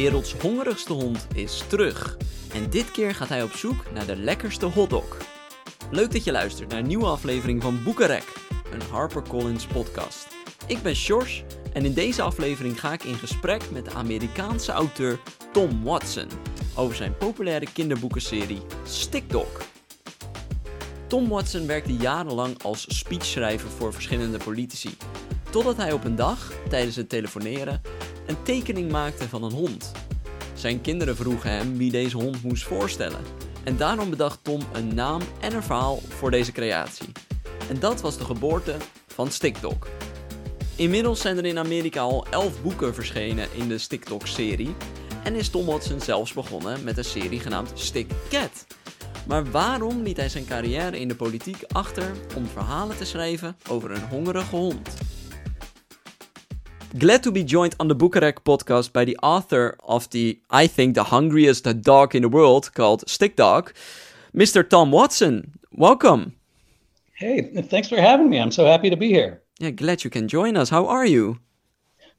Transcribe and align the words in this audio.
werelds 0.00 0.34
hongerigste 0.34 0.92
hond 0.92 1.26
is 1.34 1.62
terug. 1.68 2.16
En 2.54 2.70
dit 2.70 2.90
keer 2.90 3.14
gaat 3.14 3.28
hij 3.28 3.42
op 3.42 3.52
zoek 3.52 3.84
naar 3.92 4.06
de 4.06 4.16
lekkerste 4.16 4.66
hotdog. 4.66 5.16
Leuk 5.90 6.12
dat 6.12 6.24
je 6.24 6.32
luistert 6.32 6.70
naar 6.70 6.78
een 6.78 6.86
nieuwe 6.86 7.06
aflevering 7.06 7.62
van 7.62 7.82
Boekarek, 7.82 8.32
een 8.72 8.82
HarperCollins 8.90 9.66
podcast. 9.66 10.26
Ik 10.66 10.82
ben 10.82 10.94
Sjors 10.94 11.44
en 11.72 11.84
in 11.84 11.92
deze 11.92 12.22
aflevering 12.22 12.80
ga 12.80 12.92
ik 12.92 13.04
in 13.04 13.14
gesprek 13.14 13.70
met 13.70 13.84
de 13.84 13.90
Amerikaanse 13.90 14.72
auteur 14.72 15.20
Tom 15.52 15.84
Watson 15.84 16.28
over 16.74 16.96
zijn 16.96 17.16
populaire 17.16 17.66
kinderboekenserie 17.72 18.62
Stick 18.84 19.30
Dog. 19.30 19.60
Tom 21.06 21.28
Watson 21.28 21.66
werkte 21.66 21.96
jarenlang 21.96 22.62
als 22.62 22.98
speechschrijver 22.98 23.70
voor 23.70 23.92
verschillende 23.92 24.38
politici, 24.38 24.96
totdat 25.50 25.76
hij 25.76 25.92
op 25.92 26.04
een 26.04 26.16
dag, 26.16 26.52
tijdens 26.68 26.96
het 26.96 27.08
telefoneren, 27.08 27.80
een 28.26 28.42
tekening 28.42 28.90
maakte 28.90 29.28
van 29.28 29.42
een 29.42 29.52
hond. 29.52 29.92
Zijn 30.54 30.80
kinderen 30.80 31.16
vroegen 31.16 31.50
hem 31.50 31.76
wie 31.76 31.90
deze 31.90 32.16
hond 32.16 32.42
moest 32.42 32.62
voorstellen. 32.62 33.20
En 33.64 33.76
daarom 33.76 34.10
bedacht 34.10 34.38
Tom 34.42 34.60
een 34.72 34.94
naam 34.94 35.20
en 35.40 35.54
een 35.54 35.62
verhaal 35.62 36.00
voor 36.08 36.30
deze 36.30 36.52
creatie. 36.52 37.08
En 37.68 37.78
dat 37.78 38.00
was 38.00 38.18
de 38.18 38.24
geboorte 38.24 38.76
van 39.06 39.30
Stickdog. 39.30 39.88
Inmiddels 40.76 41.20
zijn 41.20 41.36
er 41.36 41.44
in 41.44 41.58
Amerika 41.58 42.00
al 42.00 42.26
11 42.30 42.62
boeken 42.62 42.94
verschenen 42.94 43.48
in 43.52 43.68
de 43.68 43.78
Stickdog-serie. 43.78 44.74
En 45.22 45.34
is 45.34 45.48
Tom 45.48 45.66
Watson 45.66 46.00
zelfs 46.00 46.32
begonnen 46.32 46.84
met 46.84 46.98
een 46.98 47.04
serie 47.04 47.40
genaamd 47.40 47.72
Stick 47.74 48.10
Cat. 48.28 48.66
Maar 49.26 49.50
waarom 49.50 50.02
liet 50.02 50.16
hij 50.16 50.28
zijn 50.28 50.46
carrière 50.46 50.98
in 50.98 51.08
de 51.08 51.14
politiek 51.14 51.64
achter 51.72 52.12
om 52.36 52.46
verhalen 52.46 52.96
te 52.96 53.04
schrijven 53.04 53.56
over 53.68 53.90
een 53.90 54.08
hongerige 54.08 54.56
hond? 54.56 55.03
Glad 56.96 57.24
to 57.24 57.32
be 57.32 57.42
joined 57.42 57.74
on 57.80 57.88
the 57.88 57.96
Bukarek 57.96 58.44
podcast 58.44 58.92
by 58.92 59.04
the 59.04 59.18
author 59.20 59.76
of 59.82 60.08
the, 60.10 60.38
I 60.48 60.68
think, 60.68 60.94
the 60.94 61.02
hungriest 61.02 61.64
dog 61.82 62.14
in 62.14 62.22
the 62.22 62.28
world 62.28 62.72
called 62.74 63.02
Stick 63.10 63.34
Dog, 63.34 63.72
Mr. 64.32 64.68
Tom 64.68 64.92
Watson. 64.92 65.58
Welcome. 65.72 66.36
Hey, 67.14 67.42
thanks 67.62 67.88
for 67.88 68.00
having 68.00 68.30
me. 68.30 68.38
I'm 68.38 68.52
so 68.52 68.64
happy 68.64 68.90
to 68.90 68.96
be 68.96 69.08
here. 69.08 69.42
Yeah, 69.58 69.70
glad 69.70 70.04
you 70.04 70.10
can 70.10 70.28
join 70.28 70.56
us. 70.56 70.68
How 70.68 70.86
are 70.86 71.04
you? 71.04 71.40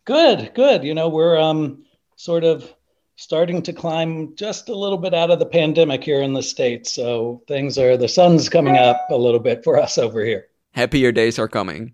Good, 0.04 0.52
good. 0.54 0.84
You 0.84 0.94
know, 0.94 1.08
we're 1.08 1.40
um, 1.40 1.86
sort 2.18 2.44
of 2.44 2.74
starting 3.16 3.62
to 3.62 3.72
climb 3.72 4.36
just 4.36 4.68
a 4.68 4.76
little 4.76 4.98
bit 4.98 5.14
out 5.14 5.32
of 5.32 5.40
the 5.40 5.46
pandemic 5.46 6.04
here 6.04 6.22
in 6.22 6.34
the 6.34 6.44
States. 6.44 6.92
So 6.92 7.42
things 7.48 7.78
are, 7.78 7.96
the 7.96 8.10
sun's 8.10 8.50
coming 8.50 8.76
up 8.76 9.00
a 9.10 9.16
little 9.16 9.40
bit 9.40 9.64
for 9.64 9.80
us 9.80 9.98
over 9.98 10.26
here. 10.26 10.48
Happier 10.74 11.14
days 11.14 11.40
are 11.40 11.48
coming. 11.48 11.94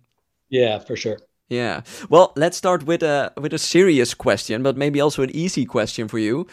Yeah, 0.50 0.80
for 0.80 0.96
sure. 0.96 1.20
Yeah. 1.52 1.82
Well, 2.10 2.32
let's 2.38 2.56
start 2.56 2.84
with 2.84 3.04
a 3.04 3.34
with 3.36 3.54
a 3.54 3.58
serious 3.58 4.14
question, 4.14 4.64
but 4.64 4.78
maybe 4.78 5.02
also 5.02 5.22
an 5.22 5.36
easy 5.36 5.66
question 5.66 6.08
for 6.08 6.18
you. 6.18 6.48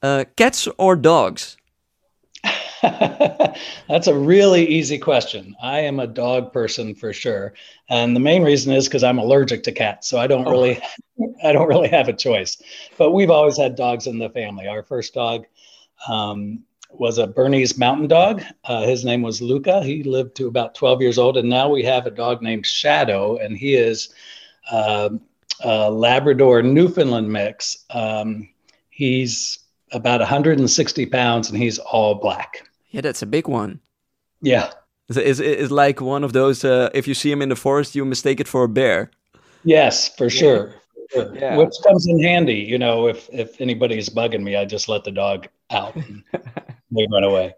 Uh, 0.00 0.24
cats 0.38 0.66
or 0.78 0.96
dogs? 0.96 1.58
That's 2.82 4.06
a 4.06 4.14
really 4.14 4.66
easy 4.66 4.98
question. 4.98 5.54
I 5.62 5.80
am 5.80 6.00
a 6.00 6.06
dog 6.06 6.50
person 6.50 6.94
for 6.94 7.12
sure, 7.12 7.52
and 7.90 8.16
the 8.16 8.20
main 8.20 8.42
reason 8.42 8.72
is 8.72 8.88
because 8.88 9.04
I'm 9.04 9.18
allergic 9.18 9.64
to 9.64 9.72
cats, 9.72 10.08
so 10.08 10.18
I 10.18 10.26
don't 10.26 10.48
oh. 10.48 10.50
really, 10.50 10.80
I 11.44 11.52
don't 11.52 11.68
really 11.68 11.88
have 11.88 12.08
a 12.08 12.14
choice. 12.14 12.56
But 12.96 13.10
we've 13.10 13.30
always 13.30 13.58
had 13.58 13.76
dogs 13.76 14.06
in 14.06 14.18
the 14.18 14.30
family. 14.30 14.66
Our 14.66 14.82
first 14.82 15.12
dog 15.12 15.44
um, 16.08 16.64
was 16.94 17.18
a 17.18 17.26
Bernese 17.26 17.78
Mountain 17.78 18.08
Dog. 18.08 18.42
Uh, 18.64 18.82
his 18.82 19.04
name 19.04 19.22
was 19.22 19.40
Luca. 19.42 19.82
He 19.82 20.02
lived 20.02 20.36
to 20.36 20.46
about 20.46 20.74
12 20.74 21.00
years 21.00 21.18
old, 21.18 21.36
and 21.36 21.48
now 21.48 21.68
we 21.68 21.82
have 21.84 22.06
a 22.06 22.10
dog 22.10 22.42
named 22.42 22.66
Shadow, 22.66 23.36
and 23.36 23.56
he 23.56 23.74
is 23.74 24.12
uh, 24.70 25.10
a 25.60 25.90
Labrador 25.90 26.62
Newfoundland 26.62 27.32
mix. 27.32 27.84
Um, 27.90 28.48
he's 28.90 29.58
about 29.92 30.20
160 30.20 31.06
pounds, 31.06 31.50
and 31.50 31.58
he's 31.58 31.78
all 31.78 32.14
black. 32.16 32.68
Yeah, 32.90 33.00
that's 33.00 33.22
a 33.22 33.26
big 33.26 33.48
one. 33.48 33.80
Yeah, 34.40 34.70
it's, 35.08 35.40
it's, 35.40 35.70
like 35.70 36.00
one 36.00 36.24
of 36.24 36.32
those. 36.32 36.64
Uh, 36.64 36.90
if 36.94 37.06
you 37.06 37.14
see 37.14 37.30
him 37.30 37.42
in 37.42 37.48
the 37.48 37.56
forest, 37.56 37.94
you 37.94 38.04
mistake 38.04 38.40
it 38.40 38.48
for 38.48 38.64
a 38.64 38.68
bear. 38.68 39.10
Yes, 39.64 40.14
for 40.16 40.28
sure. 40.28 40.74
Yeah. 41.14 41.56
Which 41.56 41.74
comes 41.86 42.06
in 42.06 42.22
handy, 42.22 42.54
you 42.54 42.78
know. 42.78 43.06
If 43.06 43.28
if 43.32 43.60
anybody's 43.60 44.08
bugging 44.08 44.42
me, 44.42 44.56
I 44.56 44.64
just 44.64 44.88
let 44.88 45.04
the 45.04 45.10
dog 45.10 45.46
out. 45.72 45.94
they 46.90 47.06
run 47.10 47.24
away. 47.24 47.54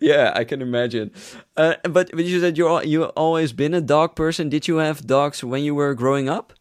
Yeah, 0.00 0.32
I 0.34 0.44
can 0.44 0.62
imagine. 0.62 1.10
Uh, 1.56 1.74
but 1.82 2.10
but 2.12 2.24
you 2.24 2.40
said 2.40 2.56
you 2.56 2.82
you 2.82 3.04
always 3.04 3.52
been 3.52 3.74
a 3.74 3.80
dog 3.80 4.14
person. 4.14 4.48
Did 4.48 4.68
you 4.68 4.76
have 4.76 5.06
dogs 5.06 5.42
when 5.42 5.64
you 5.64 5.74
were 5.74 5.94
growing 5.94 6.28
up? 6.28 6.52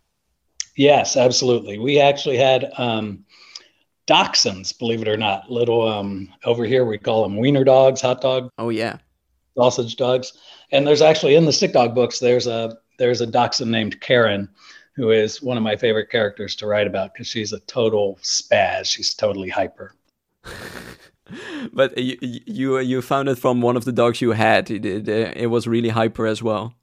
Yes, 0.76 1.16
absolutely. 1.16 1.78
We 1.78 2.00
actually 2.00 2.38
had 2.38 2.72
um, 2.78 3.24
dachshunds, 4.08 4.78
believe 4.78 5.02
it 5.02 5.08
or 5.08 5.18
not. 5.18 5.50
Little 5.50 5.88
um, 5.88 6.30
over 6.44 6.66
here 6.66 6.86
we 6.86 6.98
call 6.98 7.24
them 7.24 7.38
wiener 7.38 7.64
dogs, 7.64 8.02
hot 8.02 8.22
dog. 8.22 8.50
Oh 8.58 8.70
yeah, 8.70 8.98
sausage 9.56 9.96
dogs. 9.96 10.34
And 10.72 10.86
there's 10.86 11.02
actually 11.02 11.36
in 11.36 11.46
the 11.46 11.54
Stick 11.54 11.74
Dog 11.74 11.96
books 11.96 12.20
there's 12.20 12.48
a 12.48 12.78
there's 12.98 13.22
a 13.22 13.28
dachshund 13.28 13.72
named 13.72 14.02
Karen, 14.02 14.50
who 14.96 15.12
is 15.12 15.42
one 15.42 15.58
of 15.58 15.64
my 15.64 15.76
favorite 15.76 16.10
characters 16.10 16.56
to 16.58 16.68
write 16.68 16.88
about 16.88 17.14
because 17.14 17.28
she's 17.28 17.54
a 17.54 17.60
total 17.62 18.18
spaz. 18.22 18.86
She's 18.86 19.14
totally 19.14 19.50
hyper. 19.50 19.94
but 21.74 21.98
you, 21.98 22.18
you 22.22 22.80
you 22.80 23.02
found 23.02 23.30
it 23.30 23.38
from 23.38 23.62
one 23.62 23.78
of 23.78 23.86
the 23.86 23.92
dogs 23.92 24.22
you 24.22 24.32
had. 24.32 24.70
It, 24.72 24.86
it, 24.86 25.08
it 25.08 25.48
was 25.48 25.68
really 25.68 25.90
hyper 25.90 26.26
as 26.26 26.42
well. 26.42 26.74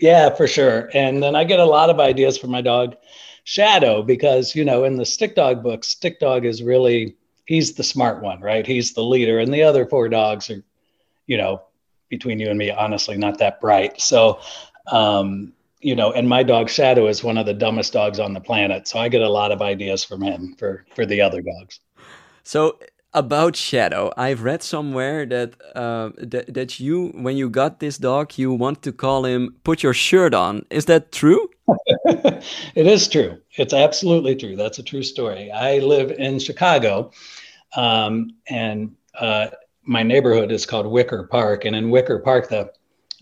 Yeah, 0.00 0.34
for 0.34 0.46
sure. 0.46 0.90
And 0.92 1.22
then 1.22 1.34
I 1.34 1.44
get 1.44 1.58
a 1.58 1.64
lot 1.64 1.90
of 1.90 2.00
ideas 2.00 2.36
from 2.36 2.50
my 2.50 2.60
dog 2.60 2.96
Shadow 3.44 4.02
because 4.02 4.54
you 4.54 4.64
know 4.64 4.84
in 4.84 4.96
the 4.96 5.04
Stick 5.04 5.36
Dog 5.36 5.62
books, 5.62 5.88
Stick 5.88 6.18
Dog 6.20 6.44
is 6.44 6.62
really 6.62 7.16
he's 7.46 7.74
the 7.74 7.84
smart 7.84 8.22
one, 8.22 8.40
right? 8.40 8.66
He's 8.66 8.92
the 8.92 9.04
leader, 9.04 9.38
and 9.38 9.52
the 9.54 9.62
other 9.62 9.86
four 9.86 10.08
dogs 10.08 10.50
are, 10.50 10.62
you 11.26 11.38
know, 11.38 11.62
between 12.08 12.38
you 12.38 12.48
and 12.48 12.58
me, 12.58 12.70
honestly, 12.70 13.16
not 13.16 13.38
that 13.38 13.60
bright. 13.60 14.00
So, 14.00 14.40
um, 14.90 15.52
you 15.80 15.94
know, 15.94 16.12
and 16.12 16.28
my 16.28 16.42
dog 16.42 16.68
Shadow 16.68 17.06
is 17.06 17.22
one 17.22 17.38
of 17.38 17.46
the 17.46 17.54
dumbest 17.54 17.92
dogs 17.92 18.18
on 18.18 18.32
the 18.34 18.40
planet. 18.40 18.88
So 18.88 18.98
I 18.98 19.08
get 19.08 19.22
a 19.22 19.28
lot 19.28 19.52
of 19.52 19.62
ideas 19.62 20.04
from 20.04 20.22
him 20.22 20.54
for 20.58 20.84
for 20.94 21.06
the 21.06 21.20
other 21.20 21.40
dogs. 21.40 21.80
So 22.42 22.78
about 23.16 23.56
Shadow, 23.56 24.12
I've 24.16 24.42
read 24.42 24.62
somewhere 24.62 25.24
that 25.26 25.54
uh, 25.74 26.10
that 26.18 26.52
that 26.52 26.78
you, 26.78 27.08
when 27.14 27.36
you 27.38 27.48
got 27.48 27.80
this 27.80 27.96
dog, 27.96 28.36
you 28.36 28.52
want 28.52 28.82
to 28.82 28.92
call 28.92 29.24
him 29.24 29.56
"Put 29.64 29.82
Your 29.82 29.94
Shirt 29.94 30.34
On." 30.34 30.64
Is 30.70 30.84
that 30.84 31.10
true? 31.10 31.48
it 32.04 32.86
is 32.86 33.08
true. 33.08 33.38
It's 33.56 33.72
absolutely 33.72 34.36
true. 34.36 34.54
That's 34.54 34.78
a 34.78 34.82
true 34.82 35.02
story. 35.02 35.50
I 35.50 35.78
live 35.78 36.12
in 36.12 36.38
Chicago, 36.38 37.10
um, 37.74 38.32
and 38.48 38.94
uh, 39.18 39.48
my 39.82 40.02
neighborhood 40.02 40.52
is 40.52 40.66
called 40.66 40.86
Wicker 40.86 41.24
Park, 41.24 41.64
and 41.64 41.74
in 41.74 41.90
Wicker 41.90 42.18
Park, 42.18 42.50
the 42.50 42.70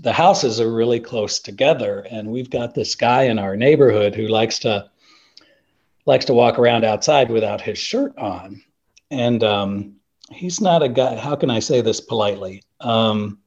the 0.01 0.13
houses 0.13 0.61
are 0.61 0.75
really 0.75 0.99
close 0.99 1.39
together, 1.39 2.05
and 2.11 2.29
we've 2.29 2.51
got 2.51 2.75
this 2.75 2.97
guy 2.97 3.23
in 3.23 3.39
our 3.39 3.57
neighborhood 3.57 4.17
who 4.17 4.27
likes 4.27 4.59
to 4.59 4.91
likes 6.05 6.25
to 6.25 6.35
walk 6.35 6.59
around 6.59 6.85
outside 6.85 7.31
without 7.31 7.61
his 7.61 7.79
shirt 7.79 8.19
on 8.19 8.61
and 9.11 9.43
um, 9.45 9.97
he's 10.31 10.61
not 10.61 10.83
a 10.83 10.89
guy. 10.89 11.17
How 11.17 11.37
can 11.37 11.51
I 11.51 11.61
say 11.61 11.81
this 11.81 12.01
politely? 12.01 12.63
Um, 12.81 13.39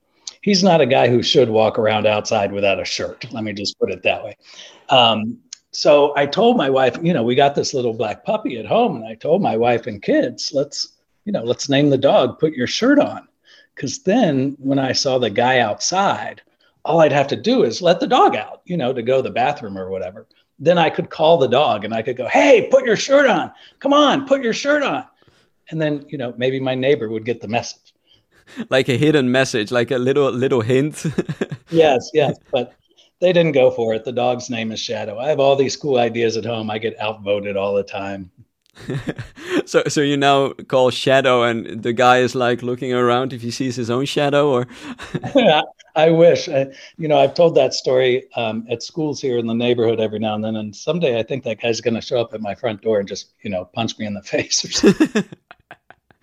he's 0.42 0.64
not 0.64 0.82
a 0.82 0.86
guy 0.86 1.10
who 1.10 1.22
should 1.22 1.50
walk 1.50 1.78
around 1.80 2.06
outside 2.06 2.52
without 2.52 2.80
a 2.80 2.86
shirt. 2.86 3.26
Let 3.32 3.44
me 3.44 3.54
just 3.54 3.80
put 3.80 3.92
it 3.92 4.04
that 4.04 4.24
way. 4.24 4.38
Um, 4.90 5.40
so 5.72 6.14
I 6.16 6.26
told 6.26 6.58
my 6.58 6.70
wife, 6.70 6.98
you 7.02 7.14
know, 7.14 7.24
we 7.24 7.36
got 7.36 7.54
this 7.54 7.74
little 7.74 7.94
black 7.94 8.24
puppy 8.24 8.58
at 8.58 8.66
home, 8.66 8.96
and 8.96 9.06
I 9.06 9.16
told 9.16 9.42
my 9.42 9.58
wife 9.58 9.88
and 9.88 10.02
kids, 10.02 10.52
let's, 10.54 10.94
you 11.26 11.32
know, 11.32 11.44
let's 11.44 11.70
name 11.70 11.90
the 11.90 11.98
dog. 11.98 12.40
Put 12.40 12.54
your 12.54 12.68
shirt 12.68 13.00
on, 13.00 13.28
because 13.76 14.00
then 14.04 14.56
when 14.60 14.80
I 14.80 14.94
saw 14.94 15.18
the 15.18 15.30
guy 15.30 15.60
outside, 15.60 16.42
all 16.86 17.02
I'd 17.02 17.12
have 17.12 17.28
to 17.28 17.36
do 17.36 17.64
is 17.64 17.82
let 17.82 18.00
the 18.00 18.08
dog 18.08 18.36
out, 18.36 18.62
you 18.66 18.78
know, 18.78 18.94
to 18.94 19.04
go 19.04 19.18
to 19.18 19.24
the 19.24 19.30
bathroom 19.30 19.78
or 19.78 19.90
whatever. 19.90 20.26
Then 20.58 20.78
I 20.78 20.90
could 20.90 21.10
call 21.10 21.38
the 21.38 21.48
dog 21.48 21.84
and 21.84 21.94
I 21.94 22.02
could 22.02 22.18
go, 22.18 22.28
hey, 22.30 22.70
put 22.72 22.86
your 22.86 22.96
shirt 22.96 23.28
on. 23.28 23.52
Come 23.80 23.94
on, 23.94 24.26
put 24.26 24.42
your 24.42 24.54
shirt 24.54 24.82
on 24.82 25.06
and 25.70 25.82
then 25.82 26.06
you 26.10 26.18
know 26.18 26.34
maybe 26.38 26.60
my 26.60 26.76
neighbor 26.76 27.10
would 27.10 27.26
get 27.26 27.42
the 27.42 27.48
message. 27.48 27.94
Like 28.70 28.88
a 28.88 28.98
hidden 28.98 29.32
message 29.32 29.72
like 29.72 29.92
a 29.92 29.98
little 29.98 30.32
little 30.32 30.62
hint. 30.62 31.06
Yes 31.70 32.10
yes 32.14 32.38
but 32.50 32.76
they 33.20 33.34
didn't 33.34 33.52
go 33.52 33.72
for 33.72 33.94
it. 33.94 34.06
The 34.06 34.14
dog's 34.14 34.50
name 34.50 34.72
is 34.72 34.80
shadow. 34.80 35.20
I 35.20 35.28
have 35.28 35.40
all 35.40 35.58
these 35.58 35.76
cool 35.76 35.98
ideas 35.98 36.38
at 36.38 36.46
home. 36.46 36.70
I 36.70 36.78
get 36.78 36.98
outvoted 36.98 37.58
all 37.58 37.76
the 37.76 37.84
time. 37.84 38.32
So 39.68 39.84
so 39.90 40.00
you 40.00 40.16
now 40.16 40.54
call 40.70 40.92
shadow 40.92 41.44
and 41.44 41.84
the 41.84 41.92
guy 41.92 42.20
is 42.20 42.36
like 42.36 42.64
looking 42.64 42.94
around 42.94 43.34
if 43.34 43.42
he 43.42 43.52
sees 43.52 43.76
his 43.76 43.90
own 43.90 44.06
shadow 44.06 44.50
or? 44.50 44.68
I 45.98 46.12
wish. 46.12 46.48
I, 46.48 46.68
you 46.98 47.08
know, 47.08 47.18
I've 47.18 47.34
told 47.34 47.56
that 47.56 47.74
story 47.74 48.32
um, 48.36 48.66
at 48.70 48.84
schools 48.84 49.20
here 49.20 49.40
in 49.40 49.48
the 49.48 49.56
neighborhood 49.56 50.00
every 50.00 50.20
now 50.20 50.36
and 50.36 50.44
then, 50.44 50.56
and 50.56 50.76
someday 50.76 51.20
I 51.20 51.24
think 51.24 51.44
that 51.44 51.60
guy's 51.60 51.82
going 51.82 51.96
to 51.96 52.02
show 52.02 52.22
up 52.22 52.36
at 52.36 52.42
my 52.42 52.54
front 52.54 52.82
door 52.84 53.00
and 53.00 53.08
just, 53.08 53.34
you 53.42 53.50
know, 53.50 53.66
punch 53.66 53.98
me 53.98 54.06
in 54.06 54.14
the 54.14 54.22
face 54.22 54.64
or 54.64 54.72
something. 54.72 55.26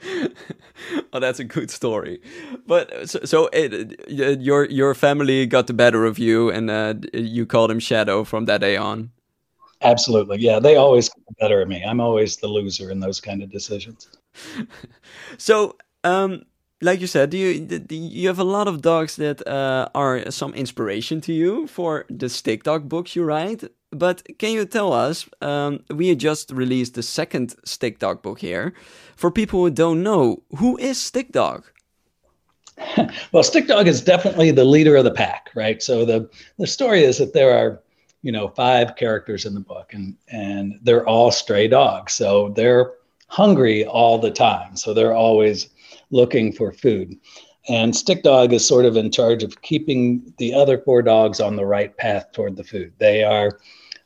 oh, 1.13 1.21
that's 1.21 1.39
a 1.39 1.45
good 1.45 1.71
story. 1.71 2.21
But 2.67 3.09
so, 3.09 3.21
so 3.25 3.49
it, 3.53 4.09
your 4.09 4.65
your 4.67 4.95
family 4.95 5.47
got 5.47 5.67
the 5.67 5.75
better 5.75 6.05
of 6.05 6.19
you, 6.19 6.51
and 6.51 6.71
uh, 6.71 6.95
you 7.13 7.47
called 7.47 7.71
him 7.71 7.79
Shadow 7.79 8.25
from 8.25 8.45
that 8.47 8.61
day 8.61 8.77
on. 8.77 9.11
Absolutely. 9.85 10.39
Yeah. 10.39 10.59
They 10.59 10.77
always 10.77 11.09
get 11.11 11.27
the 11.27 11.35
better 11.39 11.61
of 11.61 11.69
me. 11.69 11.85
I'm 11.85 12.01
always 12.01 12.37
the 12.39 12.49
loser 12.49 12.91
in 12.91 13.01
those 13.01 13.21
kind 13.21 13.43
of 13.43 13.51
decisions. 13.51 14.09
so, 15.37 15.77
um, 16.05 16.45
like 16.85 17.01
you 17.01 17.07
said, 17.07 17.33
you 17.35 17.67
you 17.89 18.29
have 18.29 18.39
a 18.39 18.45
lot 18.57 18.69
of 18.69 18.83
dogs 18.83 19.17
that 19.17 19.47
uh, 19.47 19.89
are 19.95 20.31
some 20.31 20.55
inspiration 20.55 21.21
to 21.23 21.33
you 21.33 21.67
for 21.67 22.05
the 22.11 22.29
stick 22.29 22.63
dog 22.63 22.89
books 22.89 23.17
you 23.17 23.25
write. 23.25 23.65
But 23.91 24.23
can 24.39 24.53
you 24.53 24.67
tell 24.67 24.93
us? 24.93 25.29
Um, 25.41 25.81
we 25.89 26.15
just 26.15 26.51
released 26.51 26.95
the 26.95 27.03
second 27.03 27.55
stick 27.65 27.99
dog 27.99 28.23
book 28.23 28.41
here. 28.41 28.75
For 29.17 29.31
people 29.31 29.61
who 29.61 29.71
don't 29.71 30.03
know, 30.03 30.43
who 30.59 30.77
is 30.79 31.01
stick 31.01 31.33
dog? 31.33 31.65
well, 33.33 33.43
stick 33.43 33.67
dog 33.67 33.87
is 33.87 34.03
definitely 34.03 34.51
the 34.51 34.65
leader 34.65 34.97
of 34.97 35.05
the 35.05 35.11
pack, 35.25 35.51
right? 35.55 35.83
So 35.83 36.05
the 36.05 36.29
the 36.59 36.67
story 36.67 37.03
is 37.05 37.19
that 37.19 37.33
there 37.33 37.57
are 37.57 37.81
you 38.23 38.33
know 38.33 38.49
five 38.49 38.97
characters 38.97 39.47
in 39.47 39.55
the 39.55 39.67
book, 39.73 39.95
and 39.95 40.17
and 40.29 40.79
they're 40.83 41.09
all 41.09 41.31
stray 41.31 41.67
dogs, 41.67 42.13
so 42.13 42.51
they're 42.51 42.93
hungry 43.29 43.87
all 43.87 44.19
the 44.19 44.31
time. 44.31 44.77
So 44.77 44.93
they're 44.93 45.15
always 45.15 45.71
looking 46.11 46.53
for 46.53 46.73
food. 46.73 47.17
And 47.69 47.97
Stick 47.97 48.23
Dog 48.23 48.53
is 48.53 48.67
sort 48.67 48.85
of 48.85 48.97
in 48.97 49.11
charge 49.11 49.43
of 49.43 49.63
keeping 49.63 50.33
the 50.39 50.53
other 50.53 50.79
four 50.79 51.03
dogs 51.03 51.41
on 51.41 51.57
the 51.57 51.65
right 51.65 51.97
path 51.97 52.31
toward 52.33 52.57
the 52.57 52.65
food. 52.65 52.93
They 52.99 53.25
are, 53.25 53.59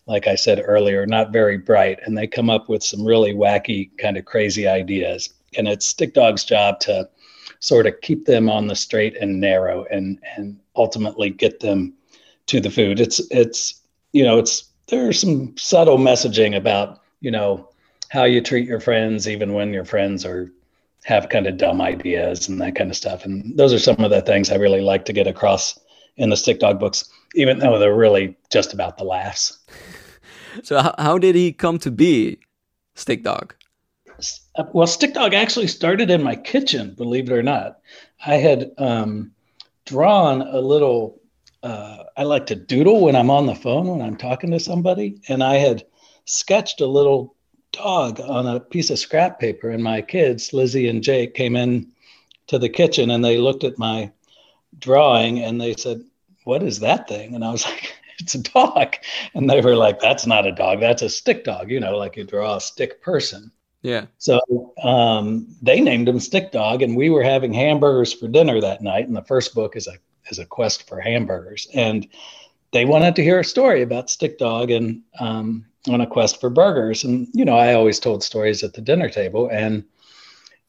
like 0.06 0.28
I 0.28 0.36
said 0.36 0.62
earlier, 0.64 1.06
not 1.06 1.32
very 1.32 1.58
bright, 1.58 1.98
and 2.04 2.16
they 2.16 2.26
come 2.26 2.50
up 2.50 2.68
with 2.68 2.84
some 2.84 3.04
really 3.04 3.34
wacky, 3.34 3.90
kind 3.98 4.16
of 4.16 4.24
crazy 4.24 4.68
ideas. 4.68 5.34
And 5.56 5.66
it's 5.66 5.86
Stick 5.86 6.14
Dog's 6.14 6.44
job 6.44 6.78
to 6.80 7.08
sort 7.60 7.86
of 7.86 8.00
keep 8.00 8.24
them 8.26 8.48
on 8.48 8.68
the 8.68 8.76
straight 8.76 9.16
and 9.16 9.40
narrow 9.40 9.84
and 9.90 10.20
and 10.36 10.60
ultimately 10.76 11.30
get 11.30 11.58
them 11.58 11.94
to 12.46 12.60
the 12.60 12.70
food. 12.70 13.00
It's 13.00 13.20
it's 13.30 13.82
you 14.12 14.24
know, 14.24 14.38
it's 14.38 14.70
there's 14.86 15.20
some 15.20 15.56
subtle 15.56 15.98
messaging 15.98 16.56
about, 16.56 17.00
you 17.20 17.30
know, 17.30 17.68
how 18.08 18.24
you 18.24 18.40
treat 18.40 18.66
your 18.66 18.80
friends 18.80 19.28
even 19.28 19.52
when 19.52 19.72
your 19.72 19.84
friends 19.84 20.24
are 20.24 20.50
have 21.08 21.30
kind 21.30 21.46
of 21.46 21.56
dumb 21.56 21.80
ideas 21.80 22.48
and 22.48 22.60
that 22.60 22.76
kind 22.76 22.90
of 22.90 22.96
stuff. 22.96 23.24
And 23.24 23.56
those 23.56 23.72
are 23.72 23.78
some 23.78 24.04
of 24.04 24.10
the 24.10 24.20
things 24.20 24.50
I 24.50 24.56
really 24.56 24.82
like 24.82 25.06
to 25.06 25.14
get 25.14 25.26
across 25.26 25.80
in 26.18 26.28
the 26.28 26.36
Stick 26.36 26.58
Dog 26.60 26.78
books, 26.78 27.08
even 27.34 27.60
though 27.60 27.78
they're 27.78 27.96
really 27.96 28.36
just 28.50 28.74
about 28.74 28.98
the 28.98 29.04
laughs. 29.04 29.58
So, 30.62 30.92
how, 30.98 31.16
did 31.16 31.34
he 31.34 31.52
come 31.52 31.78
to 31.78 31.90
be 31.90 32.40
Stick 32.94 33.22
Dog? 33.22 33.54
Well, 34.74 34.86
Stick 34.86 35.14
Dog 35.14 35.32
actually 35.32 35.68
started 35.68 36.10
in 36.10 36.22
my 36.22 36.36
kitchen, 36.36 36.94
believe 36.94 37.30
it 37.30 37.34
or 37.34 37.42
not. 37.42 37.78
I 38.26 38.34
had 38.34 38.72
um, 38.76 39.32
drawn 39.86 40.42
a 40.42 40.60
little, 40.60 41.22
uh, 41.62 42.04
I 42.18 42.24
like 42.24 42.46
to 42.46 42.54
doodle 42.54 43.00
when 43.00 43.16
I'm 43.16 43.30
on 43.30 43.46
the 43.46 43.54
phone, 43.54 43.86
when 43.86 44.02
I'm 44.02 44.16
talking 44.16 44.50
to 44.50 44.60
somebody. 44.60 45.22
And 45.28 45.42
I 45.42 45.54
had 45.54 45.84
sketched 46.26 46.82
a 46.82 46.86
little 46.86 47.34
dog 47.72 48.20
on 48.20 48.46
a 48.46 48.60
piece 48.60 48.90
of 48.90 48.98
scrap 48.98 49.38
paper. 49.40 49.70
And 49.70 49.82
my 49.82 50.00
kids, 50.00 50.52
Lizzie 50.52 50.88
and 50.88 51.02
Jake, 51.02 51.34
came 51.34 51.56
in 51.56 51.90
to 52.48 52.58
the 52.58 52.68
kitchen 52.68 53.10
and 53.10 53.24
they 53.24 53.38
looked 53.38 53.64
at 53.64 53.78
my 53.78 54.10
drawing 54.78 55.40
and 55.40 55.60
they 55.60 55.74
said, 55.74 56.02
What 56.44 56.62
is 56.62 56.80
that 56.80 57.08
thing? 57.08 57.34
And 57.34 57.44
I 57.44 57.50
was 57.50 57.64
like, 57.66 57.94
It's 58.18 58.34
a 58.34 58.42
dog. 58.42 58.96
And 59.34 59.48
they 59.48 59.60
were 59.60 59.76
like, 59.76 60.00
That's 60.00 60.26
not 60.26 60.46
a 60.46 60.52
dog. 60.52 60.80
That's 60.80 61.02
a 61.02 61.08
stick 61.08 61.44
dog, 61.44 61.70
you 61.70 61.80
know, 61.80 61.96
like 61.96 62.16
you 62.16 62.24
draw 62.24 62.56
a 62.56 62.60
stick 62.60 63.02
person. 63.02 63.52
Yeah. 63.82 64.06
So 64.18 64.40
um, 64.82 65.46
they 65.62 65.80
named 65.80 66.08
him 66.08 66.18
Stick 66.18 66.50
Dog, 66.50 66.82
and 66.82 66.96
we 66.96 67.10
were 67.10 67.22
having 67.22 67.52
hamburgers 67.52 68.12
for 68.12 68.26
dinner 68.28 68.60
that 68.60 68.82
night. 68.82 69.06
And 69.06 69.16
the 69.16 69.22
first 69.22 69.54
book 69.54 69.76
is 69.76 69.86
a 69.86 69.94
is 70.30 70.38
a 70.38 70.44
quest 70.44 70.86
for 70.88 71.00
hamburgers, 71.00 71.66
and 71.74 72.06
they 72.72 72.84
wanted 72.84 73.16
to 73.16 73.22
hear 73.22 73.40
a 73.40 73.44
story 73.44 73.82
about 73.82 74.10
Stick 74.10 74.38
Dog, 74.38 74.70
and 74.70 75.02
um, 75.20 75.64
on 75.86 76.00
a 76.00 76.06
quest 76.06 76.40
for 76.40 76.50
burgers. 76.50 77.04
And, 77.04 77.28
you 77.32 77.44
know, 77.44 77.56
I 77.56 77.74
always 77.74 78.00
told 78.00 78.24
stories 78.24 78.62
at 78.62 78.74
the 78.74 78.80
dinner 78.80 79.08
table 79.08 79.48
and 79.50 79.84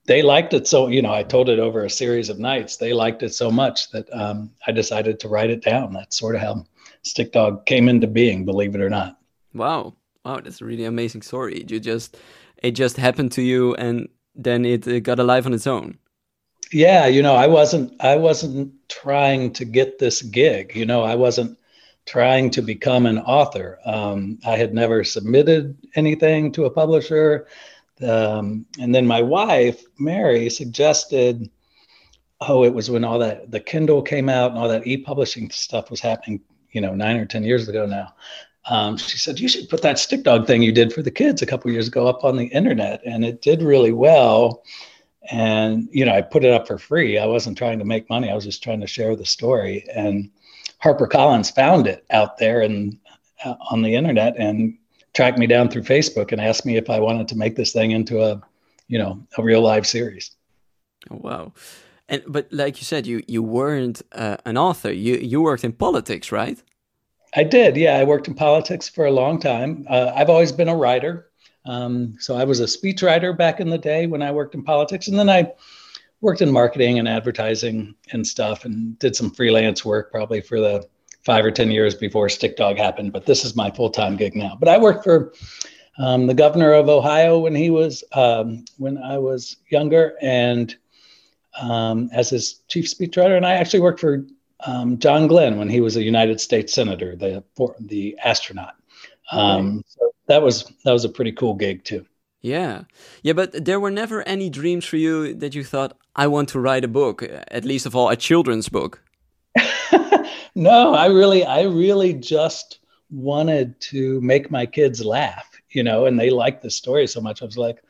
they 0.05 0.21
liked 0.21 0.53
it. 0.53 0.67
So, 0.67 0.87
you 0.87 1.01
know, 1.01 1.13
I 1.13 1.23
told 1.23 1.49
it 1.49 1.59
over 1.59 1.83
a 1.83 1.89
series 1.89 2.29
of 2.29 2.39
nights. 2.39 2.77
They 2.77 2.93
liked 2.93 3.21
it 3.23 3.33
so 3.33 3.51
much 3.51 3.91
that 3.91 4.07
um, 4.13 4.51
I 4.65 4.71
decided 4.71 5.19
to 5.19 5.27
write 5.27 5.49
it 5.49 5.63
down. 5.63 5.93
That's 5.93 6.17
sort 6.17 6.35
of 6.35 6.41
how 6.41 6.65
Stick 7.03 7.31
Dog 7.31 7.65
came 7.65 7.89
into 7.89 8.07
being, 8.07 8.45
believe 8.45 8.75
it 8.75 8.81
or 8.81 8.89
not. 8.89 9.17
Wow. 9.53 9.95
Wow. 10.23 10.39
That's 10.41 10.61
a 10.61 10.65
really 10.65 10.85
amazing 10.85 11.21
story. 11.21 11.65
You 11.67 11.79
just, 11.79 12.17
it 12.63 12.71
just 12.71 12.97
happened 12.97 13.31
to 13.33 13.41
you 13.41 13.75
and 13.75 14.07
then 14.35 14.65
it, 14.65 14.87
it 14.87 15.01
got 15.01 15.19
alive 15.19 15.45
on 15.45 15.53
its 15.53 15.67
own. 15.67 15.97
Yeah. 16.71 17.07
You 17.07 17.21
know, 17.21 17.35
I 17.35 17.47
wasn't, 17.47 17.93
I 17.99 18.15
wasn't 18.15 18.73
trying 18.89 19.53
to 19.53 19.65
get 19.65 19.99
this 19.99 20.21
gig. 20.21 20.75
You 20.75 20.85
know, 20.85 21.03
I 21.03 21.15
wasn't, 21.15 21.57
trying 22.09 22.49
to 22.49 22.63
become 22.63 23.05
an 23.05 23.19
author. 23.19 23.77
Um, 23.85 24.39
I 24.43 24.57
had 24.57 24.73
never 24.73 25.03
submitted 25.03 25.77
anything 25.93 26.51
to 26.53 26.65
a 26.65 26.71
publisher. 26.71 27.45
Um, 28.01 28.65
and 28.79 28.95
then 28.95 29.05
my 29.05 29.21
wife, 29.21 29.83
Mary, 29.99 30.49
suggested, 30.49 31.51
oh, 32.41 32.63
it 32.63 32.73
was 32.73 32.89
when 32.89 33.03
all 33.03 33.19
that, 33.19 33.51
the 33.51 33.59
Kindle 33.59 34.01
came 34.01 34.27
out 34.27 34.49
and 34.49 34.59
all 34.59 34.67
that 34.69 34.87
e 34.87 34.97
publishing 34.97 35.51
stuff 35.51 35.91
was 35.91 35.99
happening, 35.99 36.41
you 36.71 36.81
know, 36.81 36.95
nine 36.95 37.17
or 37.17 37.27
10 37.27 37.43
years 37.43 37.69
ago 37.69 37.85
now. 37.85 38.15
Um, 38.65 38.97
she 38.97 39.19
said, 39.19 39.39
you 39.39 39.47
should 39.47 39.69
put 39.69 39.83
that 39.83 39.99
stick 39.99 40.23
dog 40.23 40.47
thing 40.47 40.63
you 40.63 40.71
did 40.71 40.91
for 40.91 41.03
the 41.03 41.11
kids 41.11 41.43
a 41.43 41.45
couple 41.45 41.69
years 41.69 41.89
ago 41.89 42.07
up 42.07 42.23
on 42.23 42.37
the 42.37 42.47
internet. 42.47 43.01
And 43.05 43.23
it 43.23 43.43
did 43.43 43.61
really 43.61 43.91
well. 43.91 44.63
And, 45.29 45.87
you 45.91 46.05
know, 46.05 46.15
I 46.15 46.23
put 46.23 46.43
it 46.43 46.53
up 46.53 46.65
for 46.65 46.79
free. 46.79 47.19
I 47.19 47.27
wasn't 47.27 47.59
trying 47.59 47.77
to 47.77 47.85
make 47.85 48.09
money. 48.09 48.31
I 48.31 48.35
was 48.35 48.45
just 48.45 48.63
trying 48.63 48.81
to 48.81 48.87
share 48.87 49.15
the 49.15 49.27
story. 49.27 49.85
And, 49.93 50.31
HarperCollins 50.83 51.53
found 51.53 51.87
it 51.87 52.05
out 52.09 52.37
there 52.37 52.61
and 52.61 52.97
uh, 53.43 53.55
on 53.71 53.81
the 53.81 53.95
internet 53.95 54.35
and 54.37 54.77
tracked 55.13 55.37
me 55.37 55.47
down 55.47 55.69
through 55.69 55.83
Facebook 55.83 56.31
and 56.31 56.41
asked 56.41 56.65
me 56.65 56.77
if 56.77 56.89
I 56.89 56.99
wanted 56.99 57.27
to 57.29 57.35
make 57.35 57.55
this 57.55 57.73
thing 57.73 57.91
into 57.91 58.21
a, 58.21 58.41
you 58.87 58.97
know, 58.97 59.21
a 59.37 59.43
real 59.43 59.61
live 59.61 59.85
series. 59.85 60.31
Oh, 61.09 61.19
wow. 61.21 61.53
And 62.07 62.23
but 62.27 62.51
like 62.51 62.79
you 62.79 62.85
said, 62.85 63.05
you 63.05 63.21
you 63.27 63.43
weren't 63.43 64.01
uh, 64.13 64.37
an 64.45 64.57
author. 64.57 64.91
You 64.91 65.15
you 65.17 65.41
worked 65.41 65.63
in 65.63 65.73
politics, 65.73 66.31
right? 66.31 66.61
I 67.35 67.43
did. 67.43 67.77
Yeah, 67.77 67.97
I 67.97 68.03
worked 68.03 68.27
in 68.27 68.33
politics 68.33 68.89
for 68.89 69.05
a 69.05 69.11
long 69.11 69.39
time. 69.39 69.85
Uh, 69.87 70.11
I've 70.15 70.29
always 70.29 70.51
been 70.51 70.69
a 70.69 70.75
writer. 70.75 71.29
Um, 71.65 72.15
so 72.19 72.35
I 72.35 72.45
was 72.45 72.59
a 72.59 72.63
speechwriter 72.63 73.37
back 73.37 73.59
in 73.59 73.69
the 73.69 73.77
day 73.77 74.07
when 74.07 74.23
I 74.23 74.31
worked 74.31 74.55
in 74.55 74.63
politics, 74.63 75.07
and 75.07 75.19
then 75.19 75.29
I 75.29 75.51
worked 76.21 76.41
in 76.41 76.51
marketing 76.51 76.99
and 76.99 77.07
advertising 77.07 77.95
and 78.11 78.25
stuff 78.25 78.65
and 78.65 78.97
did 78.99 79.15
some 79.15 79.31
freelance 79.31 79.85
work 79.85 80.11
probably 80.11 80.41
for 80.41 80.59
the 80.59 80.87
five 81.23 81.45
or 81.45 81.51
10 81.51 81.71
years 81.71 81.95
before 81.95 82.29
Stick 82.29 82.57
Dog 82.57 82.77
happened. 82.77 83.13
But 83.13 83.25
this 83.25 83.45
is 83.45 83.55
my 83.55 83.71
full 83.71 83.89
time 83.89 84.15
gig 84.17 84.35
now. 84.35 84.57
But 84.59 84.69
I 84.69 84.77
worked 84.77 85.03
for 85.03 85.33
um, 85.97 86.27
the 86.27 86.33
governor 86.33 86.73
of 86.73 86.89
Ohio 86.89 87.39
when 87.39 87.55
he 87.55 87.69
was, 87.69 88.03
um, 88.13 88.65
when 88.77 88.97
I 88.97 89.17
was 89.17 89.57
younger 89.69 90.13
and 90.21 90.75
um, 91.59 92.09
as 92.13 92.29
his 92.29 92.61
chief 92.67 92.85
speechwriter. 92.85 93.35
And 93.35 93.45
I 93.45 93.53
actually 93.53 93.81
worked 93.81 93.99
for 93.99 94.25
um, 94.65 94.97
John 94.97 95.27
Glenn 95.27 95.57
when 95.57 95.69
he 95.69 95.81
was 95.81 95.95
a 95.95 96.03
United 96.03 96.39
States 96.41 96.73
Senator, 96.73 97.15
the, 97.15 97.43
the 97.79 98.17
astronaut. 98.23 98.75
Um, 99.31 99.83
so 99.87 100.11
that 100.27 100.41
was, 100.41 100.71
that 100.83 100.91
was 100.91 101.05
a 101.05 101.09
pretty 101.09 101.31
cool 101.31 101.53
gig 101.53 101.83
too. 101.83 102.05
Yeah. 102.41 102.83
Yeah, 103.21 103.33
but 103.33 103.65
there 103.65 103.79
were 103.79 103.91
never 103.91 104.25
any 104.27 104.49
dreams 104.49 104.85
for 104.85 104.97
you 104.97 105.33
that 105.35 105.55
you 105.55 105.63
thought, 105.63 105.97
I 106.19 106.27
want 106.27 106.49
to 106.49 106.59
write 106.59 106.83
a 106.83 106.89
book, 106.89 107.23
at 107.23 107.63
least 107.63 107.85
of 107.85 107.95
all, 107.95 108.09
a 108.09 108.17
children's 108.17 108.67
book. 108.67 109.01
no, 110.53 110.93
I 110.93 111.05
really, 111.05 111.45
I 111.45 111.61
really 111.61 112.13
just 112.13 112.79
wanted 113.09 113.79
to 113.91 114.19
make 114.19 114.51
my 114.51 114.65
kids 114.65 115.05
laugh, 115.05 115.49
you 115.69 115.81
know, 115.81 116.05
and 116.05 116.19
they 116.19 116.29
liked 116.29 116.61
the 116.61 116.71
story 116.71 117.07
so 117.07 117.21
much. 117.21 117.41
I 117.41 117.45
was 117.45 117.57
like, 117.57 117.81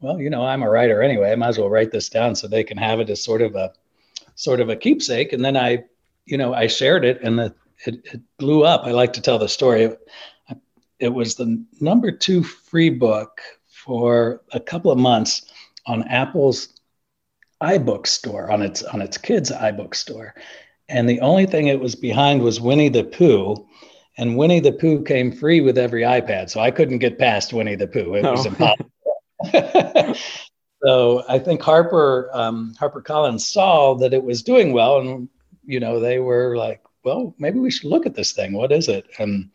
well, 0.00 0.20
you 0.20 0.28
know, 0.28 0.44
I'm 0.44 0.64
a 0.64 0.68
writer 0.68 1.00
anyway. 1.00 1.30
I 1.30 1.36
might 1.36 1.50
as 1.50 1.58
well 1.58 1.70
write 1.70 1.92
this 1.92 2.08
down 2.08 2.34
so 2.34 2.48
they 2.48 2.64
can 2.64 2.76
have 2.76 2.98
it 2.98 3.08
as 3.08 3.22
sort 3.22 3.40
of 3.40 3.54
a, 3.54 3.72
sort 4.34 4.58
of 4.58 4.68
a 4.68 4.74
keepsake. 4.74 5.32
And 5.32 5.44
then 5.44 5.56
I, 5.56 5.84
you 6.24 6.36
know, 6.36 6.54
I 6.54 6.66
shared 6.66 7.04
it 7.04 7.20
and 7.22 7.38
the, 7.38 7.54
it, 7.86 8.04
it 8.12 8.20
blew 8.38 8.64
up. 8.64 8.82
I 8.82 8.90
like 8.90 9.12
to 9.12 9.20
tell 9.20 9.38
the 9.38 9.48
story. 9.48 9.94
It 10.98 11.14
was 11.14 11.36
the 11.36 11.64
number 11.80 12.10
two 12.10 12.42
free 12.42 12.90
book 12.90 13.40
for 13.68 14.42
a 14.50 14.58
couple 14.58 14.90
of 14.90 14.98
months 14.98 15.46
on 15.86 16.02
Apple's 16.08 16.75
iBook 17.62 18.06
store, 18.06 18.50
on 18.50 18.62
its 18.62 18.82
on 18.82 19.00
its 19.00 19.18
kids' 19.18 19.50
iBook 19.50 19.94
store. 19.94 20.34
And 20.88 21.08
the 21.08 21.20
only 21.20 21.46
thing 21.46 21.66
it 21.66 21.80
was 21.80 21.94
behind 21.94 22.42
was 22.42 22.60
Winnie 22.60 22.88
the 22.88 23.04
Pooh. 23.04 23.66
And 24.18 24.36
Winnie 24.36 24.60
the 24.60 24.72
Pooh 24.72 25.02
came 25.02 25.32
free 25.32 25.60
with 25.60 25.76
every 25.76 26.02
iPad. 26.02 26.48
So 26.48 26.60
I 26.60 26.70
couldn't 26.70 26.98
get 26.98 27.18
past 27.18 27.52
Winnie 27.52 27.74
the 27.74 27.86
Pooh. 27.86 28.14
It 28.14 28.22
was 28.22 28.46
impossible. 28.46 28.90
so 30.84 31.24
I 31.28 31.38
think 31.38 31.60
Harper 31.60 32.30
um, 32.32 32.74
Harper 32.78 33.02
Collins 33.02 33.46
saw 33.46 33.94
that 33.94 34.14
it 34.14 34.22
was 34.22 34.42
doing 34.42 34.72
well, 34.72 35.00
and 35.00 35.28
you 35.64 35.80
know 35.80 36.00
they 36.00 36.18
were 36.18 36.56
like, 36.56 36.82
"Well, 37.04 37.34
maybe 37.38 37.58
we 37.58 37.70
should 37.70 37.90
look 37.90 38.06
at 38.06 38.14
this 38.14 38.32
thing. 38.32 38.52
What 38.52 38.72
is 38.72 38.88
it?" 38.88 39.06
And 39.18 39.50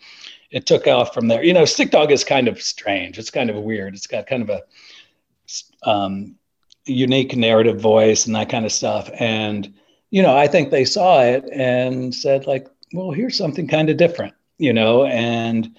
it 0.52 0.66
took 0.66 0.86
off 0.88 1.14
from 1.14 1.28
there. 1.28 1.44
You 1.44 1.54
know, 1.54 1.66
Stick 1.66 1.92
Dog 1.92 2.12
is 2.12 2.24
kind 2.24 2.48
of 2.48 2.62
strange. 2.62 3.18
It's 3.18 3.32
kind 3.32 3.50
of 3.50 3.56
weird. 3.64 3.96
It's 3.96 4.08
got 4.08 4.28
kind 4.28 4.44
of 4.44 4.50
a 4.50 5.90
um, 5.90 6.36
unique 6.86 7.36
narrative 7.36 7.80
voice 7.80 8.26
and 8.26 8.36
that 8.36 8.50
kind 8.50 8.66
of 8.66 8.72
stuff. 8.72 9.10
And 9.20 9.74
you 10.10 10.22
know, 10.22 10.38
I 10.38 10.48
think 10.48 10.72
they 10.72 10.86
saw 10.86 11.22
it 11.22 11.46
and 11.54 12.14
said 12.14 12.48
like, 12.48 12.68
well, 12.94 13.12
here's 13.12 13.38
something 13.38 13.68
kind 13.68 13.90
of 13.90 13.98
different. 13.98 14.34
You 14.58 14.74
know, 14.74 15.06
and 15.06 15.76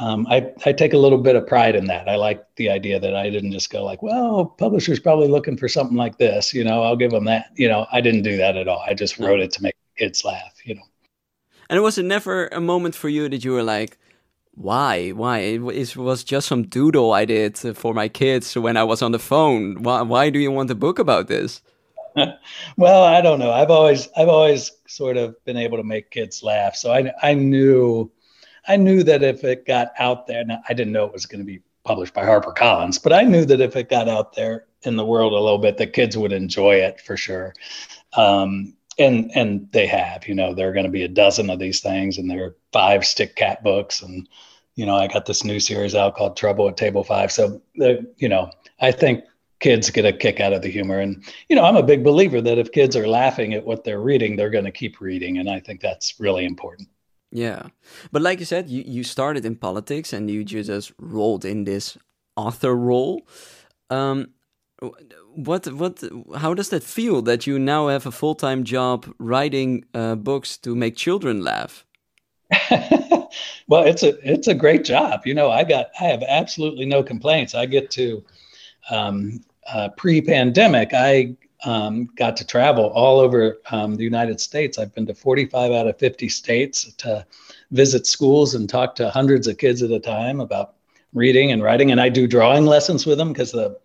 um, 0.00 0.26
I, 0.28 0.52
I 0.64 0.72
take 0.72 0.92
a 0.92 0.98
little 0.98 1.18
bit 1.18 1.36
of 1.36 1.46
pride 1.46 1.74
in 1.74 1.86
that. 1.86 2.08
I 2.08 2.16
like 2.16 2.44
the 2.56 2.70
idea 2.70 3.00
that 3.00 3.16
I 3.16 3.30
didn't 3.30 3.52
just 3.52 3.70
go 3.70 3.84
like, 3.84 4.02
well, 4.02 4.44
publisher's 4.44 5.00
probably 5.00 5.28
looking 5.28 5.56
for 5.56 5.68
something 5.68 5.96
like 5.96 6.18
this, 6.18 6.54
you 6.54 6.62
know, 6.62 6.82
I'll 6.82 6.96
give 6.96 7.10
them 7.10 7.24
that. 7.24 7.46
You 7.56 7.68
know, 7.68 7.86
I 7.90 8.00
didn't 8.00 8.22
do 8.22 8.36
that 8.36 8.56
at 8.56 8.68
all. 8.68 8.84
I 8.86 8.94
just 8.94 9.18
wrote 9.18 9.40
it 9.40 9.50
to 9.52 9.62
make 9.62 9.74
kids 9.96 10.24
laugh, 10.24 10.54
you 10.64 10.74
know. 10.74 10.82
And 11.68 11.78
it 11.78 11.80
was 11.80 11.98
it 11.98 12.04
never 12.04 12.48
a 12.48 12.60
moment 12.60 12.94
for 12.94 13.08
you 13.08 13.28
that 13.28 13.44
you 13.44 13.52
were 13.52 13.62
like, 13.62 13.98
why? 14.58 15.10
Why? 15.10 15.38
It 15.38 15.96
was 15.96 16.24
just 16.24 16.48
some 16.48 16.64
doodle 16.64 17.12
I 17.12 17.24
did 17.24 17.58
for 17.76 17.94
my 17.94 18.08
kids 18.08 18.56
when 18.56 18.76
I 18.76 18.84
was 18.84 19.02
on 19.02 19.12
the 19.12 19.18
phone. 19.18 19.82
Why, 19.82 20.02
why 20.02 20.30
do 20.30 20.38
you 20.38 20.50
want 20.50 20.70
a 20.70 20.74
book 20.74 20.98
about 20.98 21.28
this? 21.28 21.62
well, 22.76 23.04
I 23.04 23.20
don't 23.20 23.38
know. 23.38 23.52
I've 23.52 23.70
always, 23.70 24.08
I've 24.16 24.28
always 24.28 24.72
sort 24.86 25.16
of 25.16 25.36
been 25.44 25.56
able 25.56 25.78
to 25.78 25.84
make 25.84 26.10
kids 26.10 26.42
laugh. 26.42 26.74
So 26.74 26.92
I, 26.92 27.12
I 27.22 27.34
knew 27.34 28.10
I 28.68 28.76
knew 28.76 29.02
that 29.02 29.22
if 29.22 29.44
it 29.44 29.66
got 29.66 29.92
out 29.98 30.26
there, 30.26 30.44
now 30.44 30.60
I 30.68 30.74
didn't 30.74 30.92
know 30.92 31.06
it 31.06 31.12
was 31.12 31.26
going 31.26 31.40
to 31.40 31.44
be 31.44 31.62
published 31.84 32.12
by 32.12 32.24
HarperCollins, 32.24 33.02
but 33.02 33.14
I 33.14 33.22
knew 33.22 33.46
that 33.46 33.62
if 33.62 33.74
it 33.76 33.88
got 33.88 34.08
out 34.08 34.34
there 34.34 34.66
in 34.82 34.96
the 34.96 35.06
world 35.06 35.32
a 35.32 35.40
little 35.40 35.58
bit, 35.58 35.78
the 35.78 35.86
kids 35.86 36.18
would 36.18 36.32
enjoy 36.32 36.74
it 36.74 37.00
for 37.00 37.16
sure. 37.16 37.54
Um, 38.12 38.74
and 38.98 39.30
and 39.34 39.68
they 39.72 39.86
have, 39.86 40.26
you 40.26 40.34
know, 40.34 40.54
there 40.54 40.68
are 40.68 40.72
going 40.72 40.86
to 40.86 40.90
be 40.90 41.04
a 41.04 41.08
dozen 41.08 41.50
of 41.50 41.58
these 41.58 41.80
things, 41.80 42.18
and 42.18 42.30
there 42.30 42.44
are 42.44 42.56
five 42.72 43.04
stick 43.04 43.36
cat 43.36 43.62
books, 43.62 44.02
and 44.02 44.28
you 44.74 44.86
know, 44.86 44.96
I 44.96 45.08
got 45.08 45.26
this 45.26 45.44
new 45.44 45.60
series 45.60 45.94
out 45.94 46.14
called 46.14 46.36
Trouble 46.36 46.68
at 46.68 46.76
Table 46.76 47.04
Five. 47.04 47.32
So, 47.32 47.60
you 47.74 48.28
know, 48.28 48.50
I 48.80 48.92
think 48.92 49.24
kids 49.60 49.90
get 49.90 50.04
a 50.04 50.12
kick 50.12 50.38
out 50.40 50.52
of 50.52 50.62
the 50.62 50.70
humor, 50.70 50.98
and 50.98 51.24
you 51.48 51.56
know, 51.56 51.64
I'm 51.64 51.76
a 51.76 51.82
big 51.82 52.04
believer 52.04 52.40
that 52.40 52.58
if 52.58 52.72
kids 52.72 52.96
are 52.96 53.08
laughing 53.08 53.54
at 53.54 53.64
what 53.64 53.84
they're 53.84 54.00
reading, 54.00 54.36
they're 54.36 54.50
going 54.50 54.64
to 54.64 54.72
keep 54.72 55.00
reading, 55.00 55.38
and 55.38 55.48
I 55.48 55.60
think 55.60 55.80
that's 55.80 56.18
really 56.18 56.44
important. 56.44 56.88
Yeah. 57.30 57.68
But 58.10 58.22
like 58.22 58.40
you 58.40 58.46
said, 58.46 58.70
you, 58.70 58.82
you 58.86 59.04
started 59.04 59.44
in 59.44 59.56
politics 59.56 60.12
and 60.12 60.30
you 60.30 60.44
just 60.44 60.92
rolled 60.98 61.44
in 61.44 61.64
this 61.64 61.98
author 62.36 62.74
role. 62.74 63.26
Um, 63.90 64.28
what 65.38 65.72
what 65.72 66.02
how 66.36 66.52
does 66.52 66.68
that 66.70 66.82
feel 66.82 67.22
that 67.22 67.46
you 67.46 67.58
now 67.58 67.86
have 67.86 68.06
a 68.06 68.10
full-time 68.10 68.64
job 68.64 69.06
writing 69.18 69.84
uh, 69.94 70.16
books 70.16 70.58
to 70.58 70.74
make 70.74 70.96
children 70.96 71.42
laugh 71.42 71.84
well 73.68 73.84
it's 73.84 74.02
a 74.02 74.18
it's 74.28 74.48
a 74.48 74.54
great 74.54 74.84
job 74.84 75.20
you 75.24 75.34
know 75.34 75.48
i 75.50 75.62
got 75.62 75.90
i 76.00 76.04
have 76.04 76.24
absolutely 76.26 76.84
no 76.84 77.02
complaints 77.02 77.54
i 77.54 77.64
get 77.64 77.88
to 77.90 78.24
um, 78.90 79.40
uh, 79.72 79.88
pre-pandemic 79.96 80.90
i 80.92 81.36
um, 81.64 82.08
got 82.16 82.36
to 82.36 82.46
travel 82.46 82.86
all 82.90 83.18
over 83.18 83.58
um, 83.72 83.96
the 83.96 84.04
United 84.04 84.40
States. 84.40 84.78
I've 84.78 84.94
been 84.94 85.06
to 85.06 85.14
45 85.14 85.72
out 85.72 85.88
of 85.88 85.98
50 85.98 86.28
states 86.28 86.92
to 86.98 87.26
visit 87.72 88.06
schools 88.06 88.54
and 88.54 88.68
talk 88.68 88.94
to 88.94 89.10
hundreds 89.10 89.48
of 89.48 89.58
kids 89.58 89.82
at 89.82 89.90
a 89.90 89.98
time 89.98 90.40
about 90.40 90.74
reading 91.14 91.50
and 91.50 91.60
writing. 91.60 91.90
And 91.90 92.00
I 92.00 92.10
do 92.10 92.28
drawing 92.28 92.64
lessons 92.64 93.06
with 93.06 93.18
them 93.18 93.32
because 93.32 93.50
the 93.52 93.76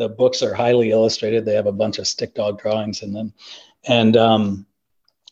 the 0.00 0.08
books 0.08 0.42
are 0.42 0.54
highly 0.54 0.90
illustrated. 0.90 1.44
They 1.44 1.54
have 1.54 1.66
a 1.66 1.72
bunch 1.72 1.98
of 1.98 2.08
stick 2.08 2.34
dog 2.34 2.60
drawings 2.60 3.02
in 3.02 3.12
them, 3.12 3.32
and 3.86 4.16
um, 4.16 4.66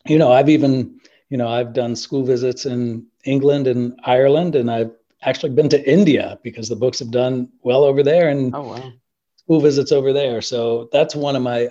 you 0.06 0.18
know, 0.18 0.30
I've 0.30 0.48
even 0.48 1.00
you 1.30 1.38
know 1.38 1.48
I've 1.48 1.72
done 1.72 1.96
school 1.96 2.22
visits 2.22 2.66
in 2.66 3.06
England 3.24 3.66
and 3.66 3.98
Ireland, 4.04 4.54
and 4.54 4.70
I've 4.70 4.92
actually 5.22 5.50
been 5.50 5.68
to 5.70 5.90
India 5.90 6.38
because 6.44 6.68
the 6.68 6.76
books 6.76 6.98
have 6.98 7.10
done 7.10 7.48
well 7.62 7.82
over 7.82 8.02
there. 8.02 8.28
And 8.28 8.54
oh 8.54 8.62
wow 8.62 8.92
school 9.36 9.60
visits 9.62 9.92
over 9.92 10.12
there. 10.12 10.42
So 10.42 10.90
that's 10.92 11.16
one 11.16 11.34
of 11.34 11.40
my 11.40 11.70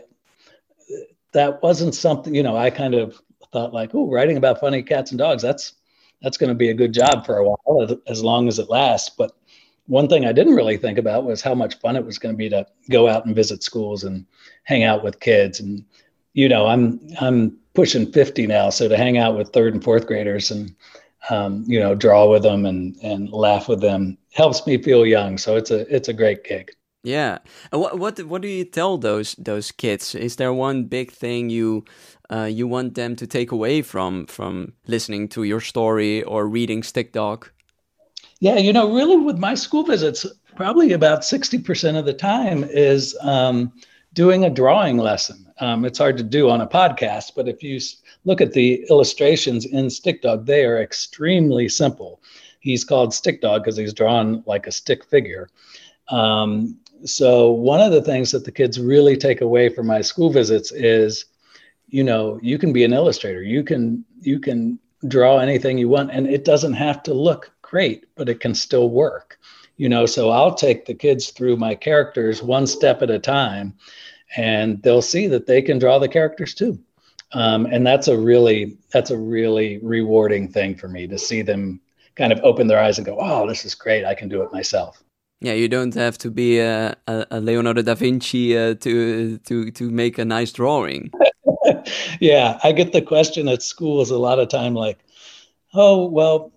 that 1.33 1.61
wasn't 1.61 1.93
something 1.93 2.33
you 2.33 2.41
know 2.41 2.57
i 2.57 2.69
kind 2.69 2.95
of 2.95 3.21
thought 3.53 3.73
like 3.73 3.91
oh 3.93 4.09
writing 4.09 4.37
about 4.37 4.59
funny 4.59 4.81
cats 4.81 5.11
and 5.11 5.19
dogs 5.19 5.43
that's 5.43 5.73
that's 6.21 6.37
going 6.37 6.49
to 6.49 6.55
be 6.55 6.69
a 6.69 6.73
good 6.73 6.93
job 6.93 7.25
for 7.25 7.37
a 7.37 7.47
while 7.47 7.99
as 8.07 8.23
long 8.23 8.47
as 8.47 8.57
it 8.57 8.69
lasts 8.69 9.11
but 9.15 9.36
one 9.87 10.07
thing 10.07 10.25
i 10.25 10.31
didn't 10.31 10.55
really 10.55 10.77
think 10.77 10.97
about 10.97 11.25
was 11.25 11.41
how 11.41 11.55
much 11.55 11.79
fun 11.79 11.95
it 11.95 12.05
was 12.05 12.19
going 12.19 12.33
to 12.33 12.37
be 12.37 12.49
to 12.49 12.65
go 12.89 13.07
out 13.07 13.25
and 13.25 13.35
visit 13.35 13.63
schools 13.63 14.03
and 14.03 14.25
hang 14.63 14.83
out 14.83 15.03
with 15.03 15.19
kids 15.19 15.59
and 15.59 15.83
you 16.33 16.47
know 16.47 16.67
i'm 16.67 16.99
i'm 17.19 17.57
pushing 17.73 18.11
50 18.11 18.47
now 18.47 18.69
so 18.69 18.87
to 18.87 18.97
hang 18.97 19.17
out 19.17 19.37
with 19.37 19.49
third 19.49 19.73
and 19.73 19.83
fourth 19.83 20.07
graders 20.07 20.51
and 20.51 20.75
um, 21.29 21.65
you 21.67 21.79
know 21.79 21.93
draw 21.93 22.29
with 22.29 22.43
them 22.43 22.65
and 22.65 22.95
and 23.03 23.29
laugh 23.31 23.67
with 23.67 23.81
them 23.81 24.17
helps 24.33 24.65
me 24.65 24.81
feel 24.81 25.05
young 25.05 25.37
so 25.37 25.57
it's 25.57 25.71
a 25.71 25.93
it's 25.93 26.07
a 26.07 26.13
great 26.13 26.43
gig 26.43 26.71
yeah. 27.07 27.37
what 27.71 27.97
what 27.97 28.21
what 28.23 28.41
do 28.41 28.49
you 28.49 28.65
tell 28.65 28.97
those 28.97 29.35
those 29.35 29.71
kids? 29.71 30.13
Is 30.13 30.35
there 30.35 30.51
one 30.51 30.85
big 30.85 31.11
thing 31.11 31.49
you 31.49 31.85
uh, 32.29 32.49
you 32.51 32.67
want 32.67 32.95
them 32.95 33.15
to 33.15 33.25
take 33.25 33.53
away 33.53 33.81
from 33.81 34.25
from 34.25 34.73
listening 34.87 35.29
to 35.29 35.43
your 35.43 35.61
story 35.61 36.23
or 36.23 36.47
reading 36.47 36.83
Stick 36.83 37.13
Dog? 37.13 37.49
Yeah, 38.39 38.57
you 38.57 38.71
know, 38.71 38.93
really 38.93 39.17
with 39.17 39.37
my 39.37 39.55
school 39.55 39.83
visits, 39.83 40.25
probably 40.55 40.93
about 40.93 41.25
sixty 41.25 41.57
percent 41.57 41.97
of 41.97 42.05
the 42.05 42.13
time 42.13 42.63
is 42.65 43.17
um, 43.21 43.73
doing 44.13 44.45
a 44.45 44.49
drawing 44.49 44.97
lesson. 44.97 45.45
Um, 45.59 45.85
it's 45.85 45.97
hard 45.97 46.17
to 46.17 46.23
do 46.23 46.49
on 46.49 46.61
a 46.61 46.67
podcast, 46.67 47.31
but 47.35 47.47
if 47.47 47.63
you 47.63 47.79
look 48.25 48.41
at 48.41 48.53
the 48.53 48.85
illustrations 48.89 49.65
in 49.65 49.89
Stick 49.89 50.21
Dog, 50.21 50.45
they 50.45 50.65
are 50.65 50.79
extremely 50.79 51.67
simple. 51.67 52.21
He's 52.59 52.83
called 52.83 53.13
Stick 53.13 53.41
Dog 53.41 53.63
because 53.63 53.77
he's 53.77 53.93
drawn 53.93 54.43
like 54.45 54.67
a 54.67 54.71
stick 54.71 55.03
figure. 55.05 55.49
Um, 56.09 56.77
so 57.05 57.51
one 57.51 57.81
of 57.81 57.91
the 57.91 58.01
things 58.01 58.31
that 58.31 58.45
the 58.45 58.51
kids 58.51 58.79
really 58.79 59.17
take 59.17 59.41
away 59.41 59.69
from 59.69 59.87
my 59.87 60.01
school 60.01 60.31
visits 60.31 60.71
is 60.71 61.25
you 61.87 62.03
know 62.03 62.39
you 62.41 62.57
can 62.57 62.73
be 62.73 62.83
an 62.83 62.93
illustrator 62.93 63.43
you 63.43 63.63
can 63.63 64.03
you 64.19 64.39
can 64.39 64.79
draw 65.07 65.37
anything 65.37 65.77
you 65.77 65.87
want 65.87 66.09
and 66.11 66.27
it 66.27 66.43
doesn't 66.43 66.73
have 66.73 67.03
to 67.03 67.13
look 67.13 67.51
great 67.69 68.05
but 68.15 68.29
it 68.29 68.39
can 68.39 68.55
still 68.55 68.89
work 68.89 69.37
you 69.77 69.87
know? 69.87 70.05
So 70.05 70.31
i'll 70.31 70.53
take 70.53 70.85
the 70.85 70.93
kids 70.93 71.29
through 71.29 71.57
my 71.57 71.75
characters 71.75 72.43
one 72.43 72.67
step 72.67 73.01
at 73.01 73.09
a 73.09 73.19
time 73.19 73.73
and 74.35 74.81
they'll 74.83 75.01
see 75.01 75.27
that 75.27 75.45
they 75.45 75.61
can 75.61 75.79
draw 75.79 75.99
the 75.99 76.09
characters 76.09 76.53
too. 76.53 76.77
Um, 77.31 77.65
and 77.65 77.85
that's 77.85 78.07
a 78.07 78.17
really 78.17 78.77
that's 78.91 79.11
a 79.11 79.17
really 79.17 79.79
rewarding 79.79 80.49
thing 80.49 80.75
for 80.75 80.87
me 80.87 81.07
to 81.07 81.17
see 81.17 81.41
them 81.41 81.79
kind 82.15 82.33
of 82.33 82.39
open 82.43 82.67
their 82.67 82.79
eyes 82.79 82.97
and 82.97 83.05
go 83.05 83.17
oh 83.19 83.47
this 83.47 83.63
is 83.65 83.75
great. 83.75 84.05
I 84.05 84.15
can 84.15 84.29
do 84.29 84.41
it 84.41 84.51
myself. 84.51 85.01
Yeah, 85.39 85.53
you 85.53 85.67
don't 85.67 85.93
have 85.93 86.17
to 86.19 86.31
be 86.31 86.59
a, 86.59 86.95
a 87.07 87.39
Leonardo 87.39 87.83
da 87.83 87.93
Vinci 87.93 88.57
uh, 88.57 88.73
to 88.75 89.37
to 89.39 89.71
to 89.71 89.91
make 89.91 90.17
a 90.17 90.25
nice 90.25 90.51
drawing. 90.51 91.11
yeah, 92.19 92.59
I 92.63 92.71
get 92.71 92.91
the 92.91 93.03
question 93.03 93.47
at 93.47 93.61
schools 93.61 94.09
a 94.09 94.17
lot 94.17 94.39
of 94.39 94.47
time, 94.47 94.73
like, 94.73 94.97
"Oh, 95.75 96.05
well, 96.07 96.51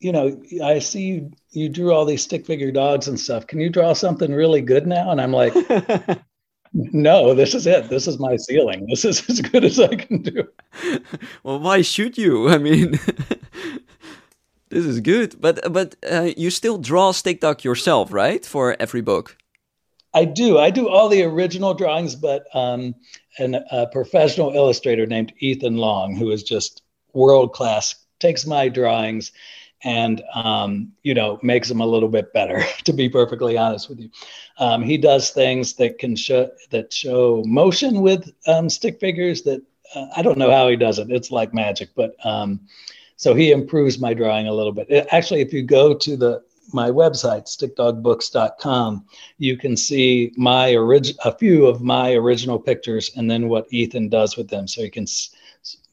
you 0.00 0.12
know, 0.12 0.40
I 0.62 0.78
see 0.78 1.02
you 1.02 1.32
you 1.50 1.68
drew 1.68 1.92
all 1.92 2.04
these 2.04 2.22
stick 2.22 2.46
figure 2.46 2.70
dogs 2.70 3.08
and 3.08 3.18
stuff. 3.18 3.46
Can 3.46 3.60
you 3.60 3.70
draw 3.70 3.92
something 3.92 4.32
really 4.32 4.60
good 4.60 4.86
now?" 4.86 5.10
And 5.10 5.20
I'm 5.20 5.32
like, 5.32 5.54
"No, 6.72 7.34
this 7.34 7.54
is 7.54 7.66
it. 7.66 7.88
This 7.88 8.06
is 8.06 8.18
my 8.18 8.36
ceiling. 8.36 8.86
This 8.88 9.04
is 9.04 9.22
as 9.28 9.40
good 9.40 9.64
as 9.64 9.80
I 9.80 9.94
can 9.96 10.22
do." 10.22 10.48
well, 11.42 11.58
why 11.58 11.82
should 11.82 12.18
you? 12.18 12.48
I 12.48 12.58
mean. 12.58 12.98
This 14.70 14.84
is 14.84 15.00
good, 15.00 15.40
but 15.40 15.72
but 15.72 15.96
uh, 16.10 16.28
you 16.36 16.50
still 16.50 16.76
draw 16.76 17.12
stick 17.12 17.40
dog 17.40 17.64
yourself, 17.64 18.12
right? 18.12 18.44
For 18.44 18.76
every 18.78 19.00
book. 19.00 19.34
I 20.12 20.26
do. 20.26 20.58
I 20.58 20.68
do 20.68 20.88
all 20.88 21.08
the 21.08 21.22
original 21.22 21.72
drawings, 21.72 22.14
but 22.14 22.44
um, 22.54 22.94
an, 23.38 23.64
a 23.70 23.86
professional 23.86 24.52
illustrator 24.52 25.06
named 25.06 25.32
Ethan 25.38 25.78
Long, 25.78 26.16
who 26.16 26.30
is 26.30 26.42
just 26.42 26.82
world 27.14 27.54
class, 27.54 27.94
takes 28.18 28.46
my 28.46 28.68
drawings 28.68 29.32
and 29.84 30.22
um, 30.34 30.92
you 31.02 31.14
know 31.14 31.38
makes 31.42 31.70
him 31.70 31.80
a 31.80 31.86
little 31.86 32.08
bit 32.08 32.32
better. 32.32 32.62
To 32.84 32.92
be 32.94 33.08
perfectly 33.08 33.58
honest 33.58 33.90
with 33.90 34.00
you, 34.00 34.10
um, 34.58 34.82
he 34.82 34.96
does 34.96 35.30
things 35.30 35.74
that 35.74 35.98
can 35.98 36.16
show 36.16 36.50
that 36.70 36.92
show 36.92 37.42
motion 37.46 38.00
with 38.00 38.32
um, 38.46 38.70
stick 38.70 38.98
figures. 38.98 39.42
That 39.42 39.62
uh, 39.94 40.06
I 40.16 40.22
don't 40.22 40.38
know 40.38 40.50
how 40.50 40.68
he 40.68 40.76
does 40.76 40.98
it. 40.98 41.10
It's 41.10 41.30
like 41.30 41.52
magic, 41.52 41.90
but 41.94 42.14
um, 42.24 42.60
so 43.16 43.34
he 43.34 43.50
improves 43.50 43.98
my 43.98 44.14
drawing 44.14 44.46
a 44.46 44.54
little 44.54 44.72
bit. 44.72 44.88
It, 44.88 45.06
actually, 45.10 45.42
if 45.42 45.52
you 45.52 45.62
go 45.62 45.92
to 45.92 46.16
the 46.16 46.42
my 46.72 46.90
website 46.90 47.46
stickdogbooks.com, 47.46 49.04
you 49.38 49.56
can 49.56 49.76
see 49.76 50.32
my 50.36 50.74
orig- 50.74 51.16
a 51.24 51.36
few 51.36 51.66
of 51.66 51.82
my 51.82 52.12
original 52.12 52.58
pictures 52.58 53.10
and 53.16 53.30
then 53.30 53.48
what 53.48 53.66
Ethan 53.70 54.08
does 54.08 54.36
with 54.36 54.48
them, 54.48 54.66
so 54.66 54.82
you 54.82 54.90
can 54.90 55.06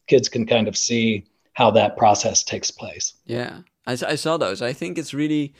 kids 0.07 0.29
can 0.29 0.45
kind 0.45 0.67
of 0.67 0.77
see 0.77 1.25
how 1.53 1.71
that 1.71 1.97
process 1.97 2.43
takes 2.43 2.69
place. 2.69 3.13
Yeah, 3.25 3.59
I, 3.87 3.93
I 3.93 4.15
saw 4.15 4.37
those. 4.37 4.61
I 4.61 4.73
think 4.73 4.97
it's 4.97 5.13
really 5.13 5.53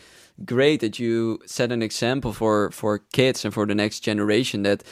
great 0.43 0.81
that 0.81 0.99
you 0.99 1.39
set 1.45 1.71
an 1.71 1.81
example 1.81 2.33
for 2.33 2.71
for 2.71 2.99
kids 3.13 3.45
and 3.45 3.53
for 3.53 3.65
the 3.65 3.75
next 3.75 4.01
generation 4.01 4.63
that 4.63 4.83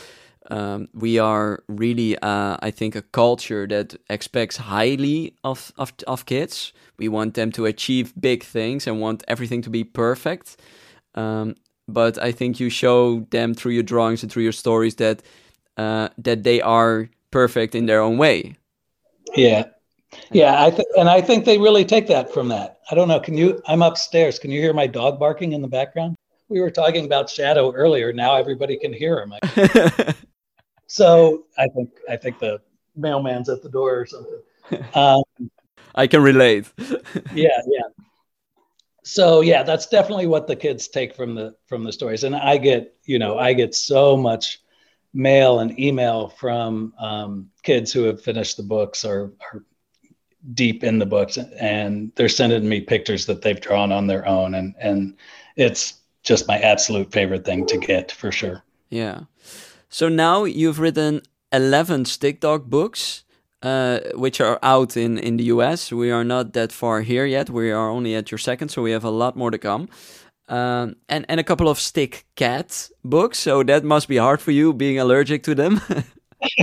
um, 0.50 0.90
we 0.94 1.20
are 1.20 1.63
really, 1.68 2.18
uh, 2.20 2.58
I 2.62 2.72
think, 2.72 2.96
a 2.96 3.02
culture 3.02 3.66
that 3.68 3.96
expects 4.10 4.58
highly 4.58 5.36
of, 5.44 5.72
of 5.78 5.94
of 6.06 6.25
kids. 6.25 6.74
We 6.98 7.08
want 7.08 7.34
them 7.34 7.52
to 7.54 7.66
achieve 7.66 8.13
big 8.20 8.44
things 8.44 8.88
and 8.88 9.00
want 9.00 9.24
everything 9.28 9.62
to 9.63 9.70
be 9.70 9.84
perfect. 9.84 10.58
Um, 11.16 11.56
but 11.88 12.18
I 12.18 12.32
think 12.32 12.60
you 12.60 12.70
show 12.70 13.22
them 13.30 13.54
through 13.54 13.74
your 13.74 13.84
drawings 13.84 14.24
and 14.24 14.32
through 14.32 14.44
your 14.44 14.52
stories 14.54 14.96
that 14.96 15.22
uh, 15.78 16.10
that 16.18 16.44
they 16.44 16.62
are 16.62 17.10
perfect 17.32 17.75
in 17.75 17.86
their 17.86 18.02
own 18.02 18.18
way. 18.18 18.56
Yeah, 19.36 19.66
Yeah, 20.32 20.63
I 20.63 20.70
th- 20.70 20.88
and 20.98 21.10
I 21.10 21.22
think 21.22 21.46
they 21.46 21.58
really 21.58 21.86
take 21.86 22.08
that 22.08 22.34
from 22.34 22.48
that. 22.50 22.79
I 22.89 22.96
don't 22.96 23.08
know. 23.08 23.20
Can 23.20 23.38
you? 23.38 23.62
I'm 23.67 23.82
upstairs. 23.82 24.39
Can 24.39 24.51
you 24.51 24.62
hear 24.62 24.74
my 24.74 24.88
dog 24.88 25.20
barking 25.20 25.53
in 25.53 25.62
the 25.62 25.67
background? 25.67 26.15
We 26.50 26.62
were 26.62 26.72
talking 26.72 27.05
about 27.05 27.29
Shadow 27.29 27.72
earlier. 27.74 28.13
Now 28.13 28.36
everybody 28.36 28.77
can 28.77 28.93
hear 28.93 29.22
him. 29.22 29.34
so 30.88 31.46
I 31.58 31.67
think 31.67 31.89
I 32.10 32.17
think 32.17 32.39
the 32.39 32.62
mailman's 32.96 33.50
at 33.50 33.62
the 33.62 33.70
door 33.70 34.00
or 34.00 34.05
something. 34.05 34.39
Um, 34.96 35.24
I 35.93 36.08
can 36.08 36.24
relate. 36.24 36.72
yeah, 37.34 37.60
yeah. 37.67 37.88
So 39.03 39.41
yeah, 39.41 39.63
that's 39.63 39.88
definitely 39.88 40.27
what 40.27 40.48
the 40.48 40.55
kids 40.55 40.88
take 40.88 41.15
from 41.15 41.36
the 41.36 41.55
from 41.67 41.84
the 41.84 41.91
stories, 41.91 42.24
and 42.24 42.36
I 42.36 42.58
get 42.58 42.96
you 43.03 43.20
know 43.20 43.38
I 43.38 43.53
get 43.53 43.75
so 43.75 44.15
much 44.15 44.62
mail 45.13 45.60
and 45.60 45.79
email 45.79 46.29
from 46.29 46.93
um, 46.98 47.50
kids 47.62 47.91
who 47.91 48.03
have 48.03 48.22
finished 48.22 48.58
the 48.58 48.63
books 48.63 49.05
or 49.05 49.34
are 49.51 49.63
deep 50.54 50.84
in 50.84 51.00
the 51.00 51.06
books, 51.06 51.38
and 51.38 52.12
they're 52.16 52.30
sending 52.30 52.68
me 52.68 52.82
pictures 52.82 53.26
that 53.26 53.42
they've 53.42 53.62
drawn 53.62 53.92
on 53.92 54.08
their 54.08 54.28
own, 54.28 54.54
and 54.54 54.76
and 54.80 55.16
it's 55.56 55.94
just 56.24 56.48
my 56.48 56.60
absolute 56.60 57.12
favorite 57.12 57.46
thing 57.46 57.66
to 57.68 57.78
get 57.78 58.12
for 58.12 58.32
sure. 58.32 58.64
Yeah. 58.90 59.22
So 59.90 60.10
now 60.10 60.44
you've 60.44 60.80
written 60.80 61.22
eleven 61.52 62.06
stick 62.06 62.40
dog 62.40 62.70
books 62.70 63.24
uh, 63.64 64.00
which 64.14 64.42
are 64.42 64.60
out 64.62 64.98
in, 64.98 65.18
in 65.18 65.38
the 65.38 65.46
US. 65.46 65.92
We 65.92 66.12
are 66.12 66.24
not 66.24 66.54
that 66.54 66.72
far 66.72 67.02
here 67.02 67.26
yet. 67.26 67.50
We 67.50 67.72
are 67.72 67.90
only 67.90 68.14
at 68.16 68.30
your 68.30 68.38
second, 68.38 68.70
so 68.70 68.82
we 68.82 68.92
have 68.92 69.06
a 69.06 69.10
lot 69.10 69.36
more 69.36 69.52
to 69.52 69.58
come. 69.58 69.88
Um, 70.50 70.98
and, 71.08 71.26
and 71.30 71.40
a 71.40 71.44
couple 71.44 71.70
of 71.70 71.80
stick 71.80 72.26
cat 72.36 72.90
books. 73.06 73.40
So 73.40 73.64
that 73.64 73.86
must 73.86 74.10
be 74.10 74.18
hard 74.18 74.42
for 74.42 74.52
you 74.52 74.74
being 74.74 75.00
allergic 75.00 75.44
to 75.44 75.56
them. 75.56 75.82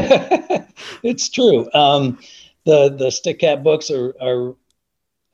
it's 1.03 1.31
true. 1.31 1.71
Um, 1.73 2.19
the, 2.65 2.95
the 2.97 3.11
stick 3.11 3.41
cat 3.41 3.63
books 3.63 3.91
are, 3.91 4.15
are 4.21 4.57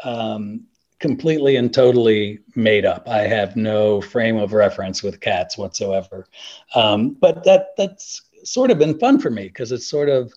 um, 0.05 0.67
completely 0.99 1.57
and 1.57 1.73
totally 1.73 2.41
made 2.55 2.85
up. 2.85 3.09
I 3.09 3.23
have 3.23 3.57
no 3.57 4.01
frame 4.01 4.37
of 4.37 4.53
reference 4.53 5.03
with 5.03 5.21
cats 5.21 5.59
whatsoever. 5.59 6.27
Um, 6.75 7.11
but 7.11 7.45
that 7.45 7.77
that's 7.77 8.23
sort 8.45 8.71
of 8.71 8.79
been 8.79 8.99
fun 8.99 9.19
for 9.19 9.31
me 9.31 9.45
because 9.45 9.73
it's 9.73 9.87
sort 9.87 10.09
of 10.09 10.33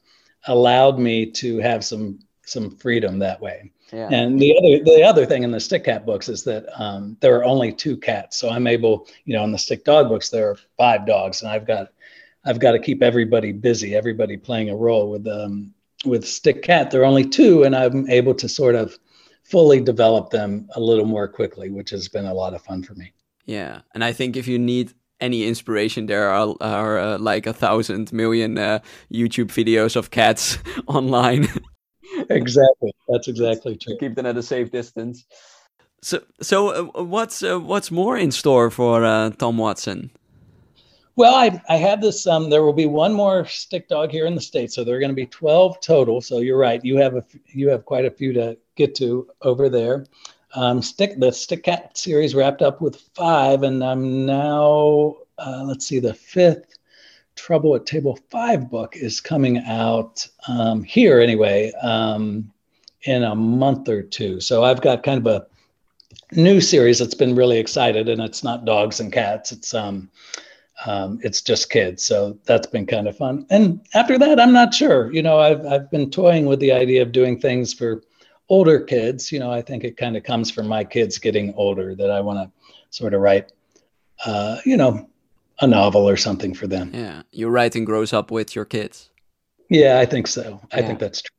allowed 0.48 1.00
me 1.00 1.25
to 1.31 1.60
have 1.60 1.84
some 1.86 2.19
some 2.46 2.72
freedom 2.72 3.19
that 3.19 3.39
way. 3.39 3.72
Yeah. 3.93 4.10
And 4.12 4.39
the 4.39 4.55
other 4.58 4.84
the 4.84 5.03
other 5.03 5.25
thing 5.25 5.43
in 5.43 5.51
the 5.51 5.60
stick 5.60 5.86
cat 5.86 6.05
books 6.05 6.29
is 6.29 6.43
that 6.43 6.65
um, 6.79 7.17
there 7.22 7.36
are 7.38 7.43
only 7.43 7.72
two 7.72 7.98
cats, 7.98 8.38
so 8.38 8.50
I'm 8.50 8.67
able, 8.67 9.08
you 9.25 9.36
know, 9.36 9.43
in 9.43 9.51
the 9.51 9.58
stick 9.58 9.84
dog 9.84 10.10
books 10.10 10.29
there 10.29 10.51
are 10.51 10.58
five 10.77 11.05
dogs, 11.08 11.41
and 11.41 11.50
I've 11.50 11.65
got 11.65 11.89
I've 12.46 12.60
got 12.60 12.72
to 12.74 12.79
keep 12.79 13.01
everybody 13.01 13.51
busy, 13.51 13.96
everybody 13.96 14.38
playing 14.38 14.69
a 14.69 14.75
role. 14.75 15.10
With 15.10 15.27
um, 15.27 15.74
with 16.06 16.27
stick 16.27 16.63
cat, 16.63 16.91
there 16.91 17.01
are 17.01 17.06
only 17.06 17.25
two, 17.25 17.63
and 17.63 17.75
I'm 17.75 18.10
able 18.10 18.34
to 18.36 18.48
sort 18.50 18.75
of 18.75 18.98
fully 19.44 19.82
develop 19.82 20.29
them 20.29 20.68
a 20.75 20.79
little 20.79 21.06
more 21.06 21.27
quickly, 21.27 21.70
which 21.70 21.89
has 21.89 22.08
been 22.08 22.25
a 22.25 22.34
lot 22.34 22.53
of 22.53 22.62
fun 22.62 22.84
for 22.84 22.94
me. 22.94 23.12
Yeah, 23.46 23.82
and 23.94 24.03
I 24.03 24.13
think 24.13 24.38
if 24.38 24.48
you 24.48 24.60
need 24.60 24.94
any 25.20 25.46
inspiration, 25.46 26.06
there 26.06 26.29
are, 26.29 26.56
are 26.62 27.00
uh, 27.00 27.18
like 27.18 27.48
a 27.48 27.53
thousand 27.53 28.13
million 28.13 28.58
uh, 28.58 28.79
YouTube 29.12 29.48
videos 29.48 29.96
of 29.96 30.12
cats 30.12 30.60
online. 30.88 31.48
exactly, 32.29 32.94
that's 33.08 33.27
exactly 33.27 33.75
true. 33.75 33.98
Keep 34.00 34.15
them 34.15 34.25
at 34.25 34.38
a 34.38 34.44
safe 34.44 34.72
distance. 34.72 35.25
So, 36.01 36.22
so 36.41 36.70
uh, 36.70 37.03
what's 37.03 37.44
uh, 37.44 37.60
what's 37.60 37.91
more 37.91 38.18
in 38.18 38.32
store 38.32 38.70
for 38.70 39.03
uh, 39.03 39.32
Tom 39.32 39.58
Watson? 39.58 40.12
Well, 41.19 41.35
I 41.35 41.61
I 41.67 41.75
have 41.75 41.99
this. 41.99 42.25
Um, 42.25 42.49
there 42.49 42.63
will 42.63 42.71
be 42.71 42.85
one 42.85 43.11
more 43.11 43.43
stick 43.43 43.89
dog 43.89 44.09
here 44.09 44.25
in 44.25 44.35
the 44.35 44.39
states, 44.39 44.73
so 44.73 44.85
there 44.85 44.95
are 44.95 45.01
going 45.01 45.11
to 45.11 45.15
be 45.15 45.25
twelve 45.25 45.81
total. 45.81 46.21
So 46.21 46.39
you're 46.39 46.57
right. 46.57 46.79
You 46.81 46.95
have 46.95 47.13
a 47.17 47.25
you 47.47 47.67
have 47.67 47.83
quite 47.83 48.05
a 48.05 48.09
few 48.09 48.31
to 48.31 48.58
get 48.77 48.95
to 48.95 49.27
over 49.41 49.67
there. 49.67 50.05
Um, 50.55 50.82
stick 50.82 51.19
the 51.19 51.34
stick 51.34 51.63
cat 51.63 51.97
series 51.97 52.36
wrapped 52.36 52.62
up 52.62 52.79
with 52.79 53.01
five, 53.15 53.63
and 53.63 53.84
I'm 53.84 54.25
now 54.25 55.17
uh, 55.38 55.63
let's 55.65 55.86
see 55.86 55.99
the 55.99 56.13
fifth 56.13 56.77
trouble 57.36 57.75
at 57.75 57.86
table 57.86 58.17
five 58.29 58.69
book 58.69 58.95
is 58.95 59.19
coming 59.19 59.58
out 59.65 60.25
um, 60.47 60.84
here 60.84 61.19
anyway 61.19 61.73
um, 61.82 62.49
in 63.01 63.23
a 63.23 63.36
month 63.36 63.89
or 63.89 64.03
two. 64.03 64.39
So 64.39 64.63
I've 64.63 64.79
got 64.79 65.03
kind 65.03 65.19
of 65.19 65.27
a 65.27 65.47
new 66.32 66.62
series 66.62 66.99
that's 66.99 67.13
been 67.13 67.36
really 67.36 67.60
excited, 67.60 68.08
and 68.08 68.21
it's 68.21 68.41
not 68.41 68.63
dogs 68.63 69.01
and 69.01 69.12
cats. 69.12 69.51
It's 69.51 69.73
um, 69.73 70.10
um, 70.86 71.20
it's 71.24 71.42
just 71.42 71.70
kids. 71.70 72.04
So 72.04 72.38
that's 72.46 72.68
been 72.68 72.86
kind 72.86 73.08
of 73.08 73.18
fun. 73.18 73.46
And 73.50 73.86
after 73.94 74.18
that, 74.18 74.39
I'm 74.39 74.54
not 74.54 74.74
sure. 74.74 75.12
You 75.12 75.22
know, 75.22 75.39
I've 75.39 75.65
I've 75.65 75.92
been 75.92 76.10
toying 76.10 76.46
with 76.46 76.60
the 76.60 76.72
idea 76.72 77.02
of 77.02 77.12
doing 77.12 77.39
things 77.39 77.74
for 77.74 78.02
older 78.50 78.80
kids, 78.80 79.32
you 79.32 79.39
know, 79.39 79.52
I 79.52 79.62
think 79.62 79.84
it 79.84 79.96
kind 79.96 80.18
of 80.18 80.24
comes 80.24 80.52
from 80.52 80.68
my 80.68 80.84
kids 80.84 81.18
getting 81.18 81.54
older 81.54 81.96
that 81.96 82.10
I 82.10 82.20
want 82.20 82.39
to 82.39 82.76
sort 82.89 83.13
of 83.13 83.22
write, 83.22 83.52
uh, 84.26 84.58
you 84.65 84.76
know, 84.76 85.08
a 85.62 85.68
novel 85.68 86.10
or 86.10 86.18
something 86.18 86.54
for 86.54 86.68
them. 86.68 86.92
Yeah, 86.94 87.22
your 87.32 87.52
writing 87.52 87.86
grows 87.86 88.12
up 88.12 88.32
with 88.32 88.56
your 88.56 88.65
kids. 88.65 89.10
Yeah, 89.70 90.00
I 90.00 90.06
think 90.06 90.28
so. 90.28 90.60
I 90.74 90.80
yeah. 90.80 90.88
think 90.88 91.00
that's 91.00 91.22
true. 91.22 91.36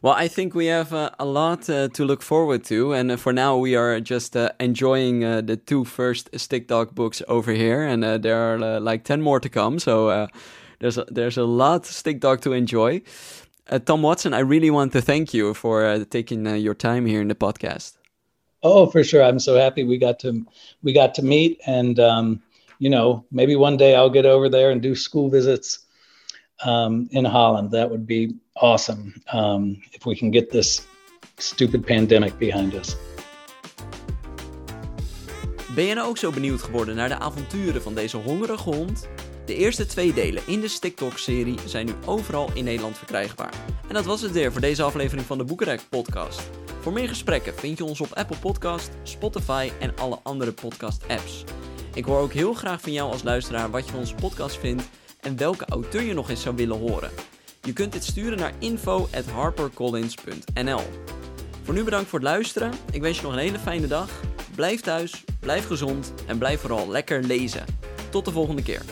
Well, 0.00 0.14
I 0.14 0.28
think 0.28 0.54
we 0.54 0.66
have 0.66 0.92
uh, 0.92 1.10
a 1.18 1.24
lot 1.24 1.68
uh, 1.68 1.88
to 1.88 2.04
look 2.04 2.22
forward 2.22 2.62
to, 2.66 2.92
and 2.92 3.10
uh, 3.10 3.16
for 3.16 3.32
now 3.32 3.56
we 3.56 3.74
are 3.74 3.98
just 3.98 4.36
uh, 4.36 4.50
enjoying 4.60 5.24
uh, 5.24 5.40
the 5.40 5.56
two 5.56 5.84
first 5.84 6.30
Stick 6.38 6.68
Dog 6.68 6.94
books 6.94 7.20
over 7.26 7.52
here, 7.52 7.82
and 7.82 8.04
there 8.04 8.36
are 8.36 8.78
like 8.78 9.02
ten 9.02 9.20
more 9.20 9.40
to 9.40 9.48
come. 9.48 9.80
So 9.80 10.28
there's 10.78 10.98
a, 10.98 11.04
there's 11.10 11.36
a 11.36 11.44
lot 11.44 11.84
Stick 11.84 12.20
Dog 12.20 12.40
to 12.42 12.52
enjoy. 12.52 13.02
Tom 13.86 14.02
Watson, 14.02 14.34
I 14.34 14.38
really 14.38 14.70
want 14.70 14.92
to 14.92 15.02
thank 15.02 15.34
you 15.34 15.52
for 15.52 16.04
taking 16.04 16.46
your 16.46 16.74
time 16.74 17.04
here 17.04 17.20
in 17.20 17.28
the 17.28 17.34
podcast. 17.34 17.94
Oh, 18.62 18.86
for 18.86 19.02
sure. 19.04 19.22
I'm 19.22 19.38
so 19.40 19.56
happy 19.56 19.84
we 19.84 19.98
got 19.98 20.20
to 20.20 20.46
we 20.82 20.92
got 20.92 21.14
to 21.16 21.22
meet, 21.22 21.60
and 21.66 21.98
um, 21.98 22.40
you 22.78 22.88
know, 22.88 23.24
maybe 23.32 23.56
one 23.56 23.76
day 23.76 23.96
I'll 23.96 24.10
get 24.10 24.26
over 24.26 24.48
there 24.48 24.70
and 24.70 24.80
do 24.80 24.94
school 24.94 25.28
visits 25.28 25.80
um, 26.66 27.06
in 27.08 27.24
Holland. 27.24 27.70
That 27.70 27.88
would 27.88 28.06
be 28.06 28.34
awesome 28.52 29.12
um, 29.34 29.82
if 29.90 30.04
we 30.04 30.16
can 30.16 30.32
get 30.32 30.50
this 30.50 30.86
stupid 31.36 31.84
pandemic 31.84 32.38
behind 32.38 32.74
us. 32.74 32.96
Ben 35.74 35.84
je 35.84 35.94
nou 35.94 36.08
ook 36.08 36.18
zo 36.18 36.30
benieuwd 36.30 36.62
geworden 36.62 36.96
naar 36.96 37.08
de 37.08 37.18
avonturen 37.18 37.82
van 37.82 37.94
deze 37.94 38.16
hongerige 38.16 38.70
hond? 38.70 39.08
De 39.46 39.54
eerste 39.54 39.86
twee 39.86 40.12
delen 40.12 40.42
in 40.46 40.60
de 40.60 40.78
TikTok-serie 40.80 41.58
zijn 41.66 41.86
nu 41.86 41.92
overal 42.04 42.50
in 42.54 42.64
Nederland 42.64 42.96
verkrijgbaar. 42.98 43.52
En 43.88 43.94
dat 43.94 44.04
was 44.04 44.20
het 44.20 44.32
weer 44.32 44.52
voor 44.52 44.60
deze 44.60 44.82
aflevering 44.82 45.26
van 45.26 45.38
de 45.38 45.44
Boekenrek 45.44 45.80
podcast. 45.88 46.50
Voor 46.80 46.92
meer 46.92 47.08
gesprekken 47.08 47.54
vind 47.54 47.78
je 47.78 47.84
ons 47.84 48.00
op 48.00 48.12
Apple 48.12 48.36
Podcast, 48.36 48.90
Spotify 49.02 49.70
en 49.80 49.96
alle 49.96 50.18
andere 50.22 50.52
podcast-apps. 50.52 51.44
Ik 51.94 52.04
hoor 52.04 52.20
ook 52.20 52.32
heel 52.32 52.52
graag 52.52 52.80
van 52.80 52.92
jou 52.92 53.12
als 53.12 53.22
luisteraar 53.22 53.70
wat 53.70 53.84
je 53.84 53.90
van 53.90 54.00
onze 54.00 54.14
podcast 54.14 54.58
vindt 54.58 54.88
en 55.20 55.36
welke 55.36 55.64
auteur 55.64 56.02
je 56.02 56.14
nog 56.14 56.30
eens 56.30 56.42
zou 56.42 56.56
willen 56.56 56.78
horen. 56.78 57.10
Je 57.62 57.72
kunt 57.72 57.92
dit 57.92 58.04
sturen 58.04 58.38
naar 58.38 58.52
info@harpercollins.nl. 58.58 60.82
Voor 61.62 61.74
nu 61.74 61.84
bedankt 61.84 62.08
voor 62.08 62.18
het 62.18 62.28
luisteren. 62.28 62.72
Ik 62.92 63.02
wens 63.02 63.16
je 63.16 63.22
nog 63.22 63.32
een 63.32 63.38
hele 63.38 63.58
fijne 63.58 63.86
dag. 63.86 64.10
Blijf 64.54 64.80
thuis, 64.80 65.24
blijf 65.40 65.66
gezond 65.66 66.12
en 66.26 66.38
blijf 66.38 66.60
vooral 66.60 66.88
lekker 66.88 67.22
lezen. 67.22 67.64
Tot 68.10 68.24
de 68.24 68.30
volgende 68.30 68.62
keer. 68.62 68.82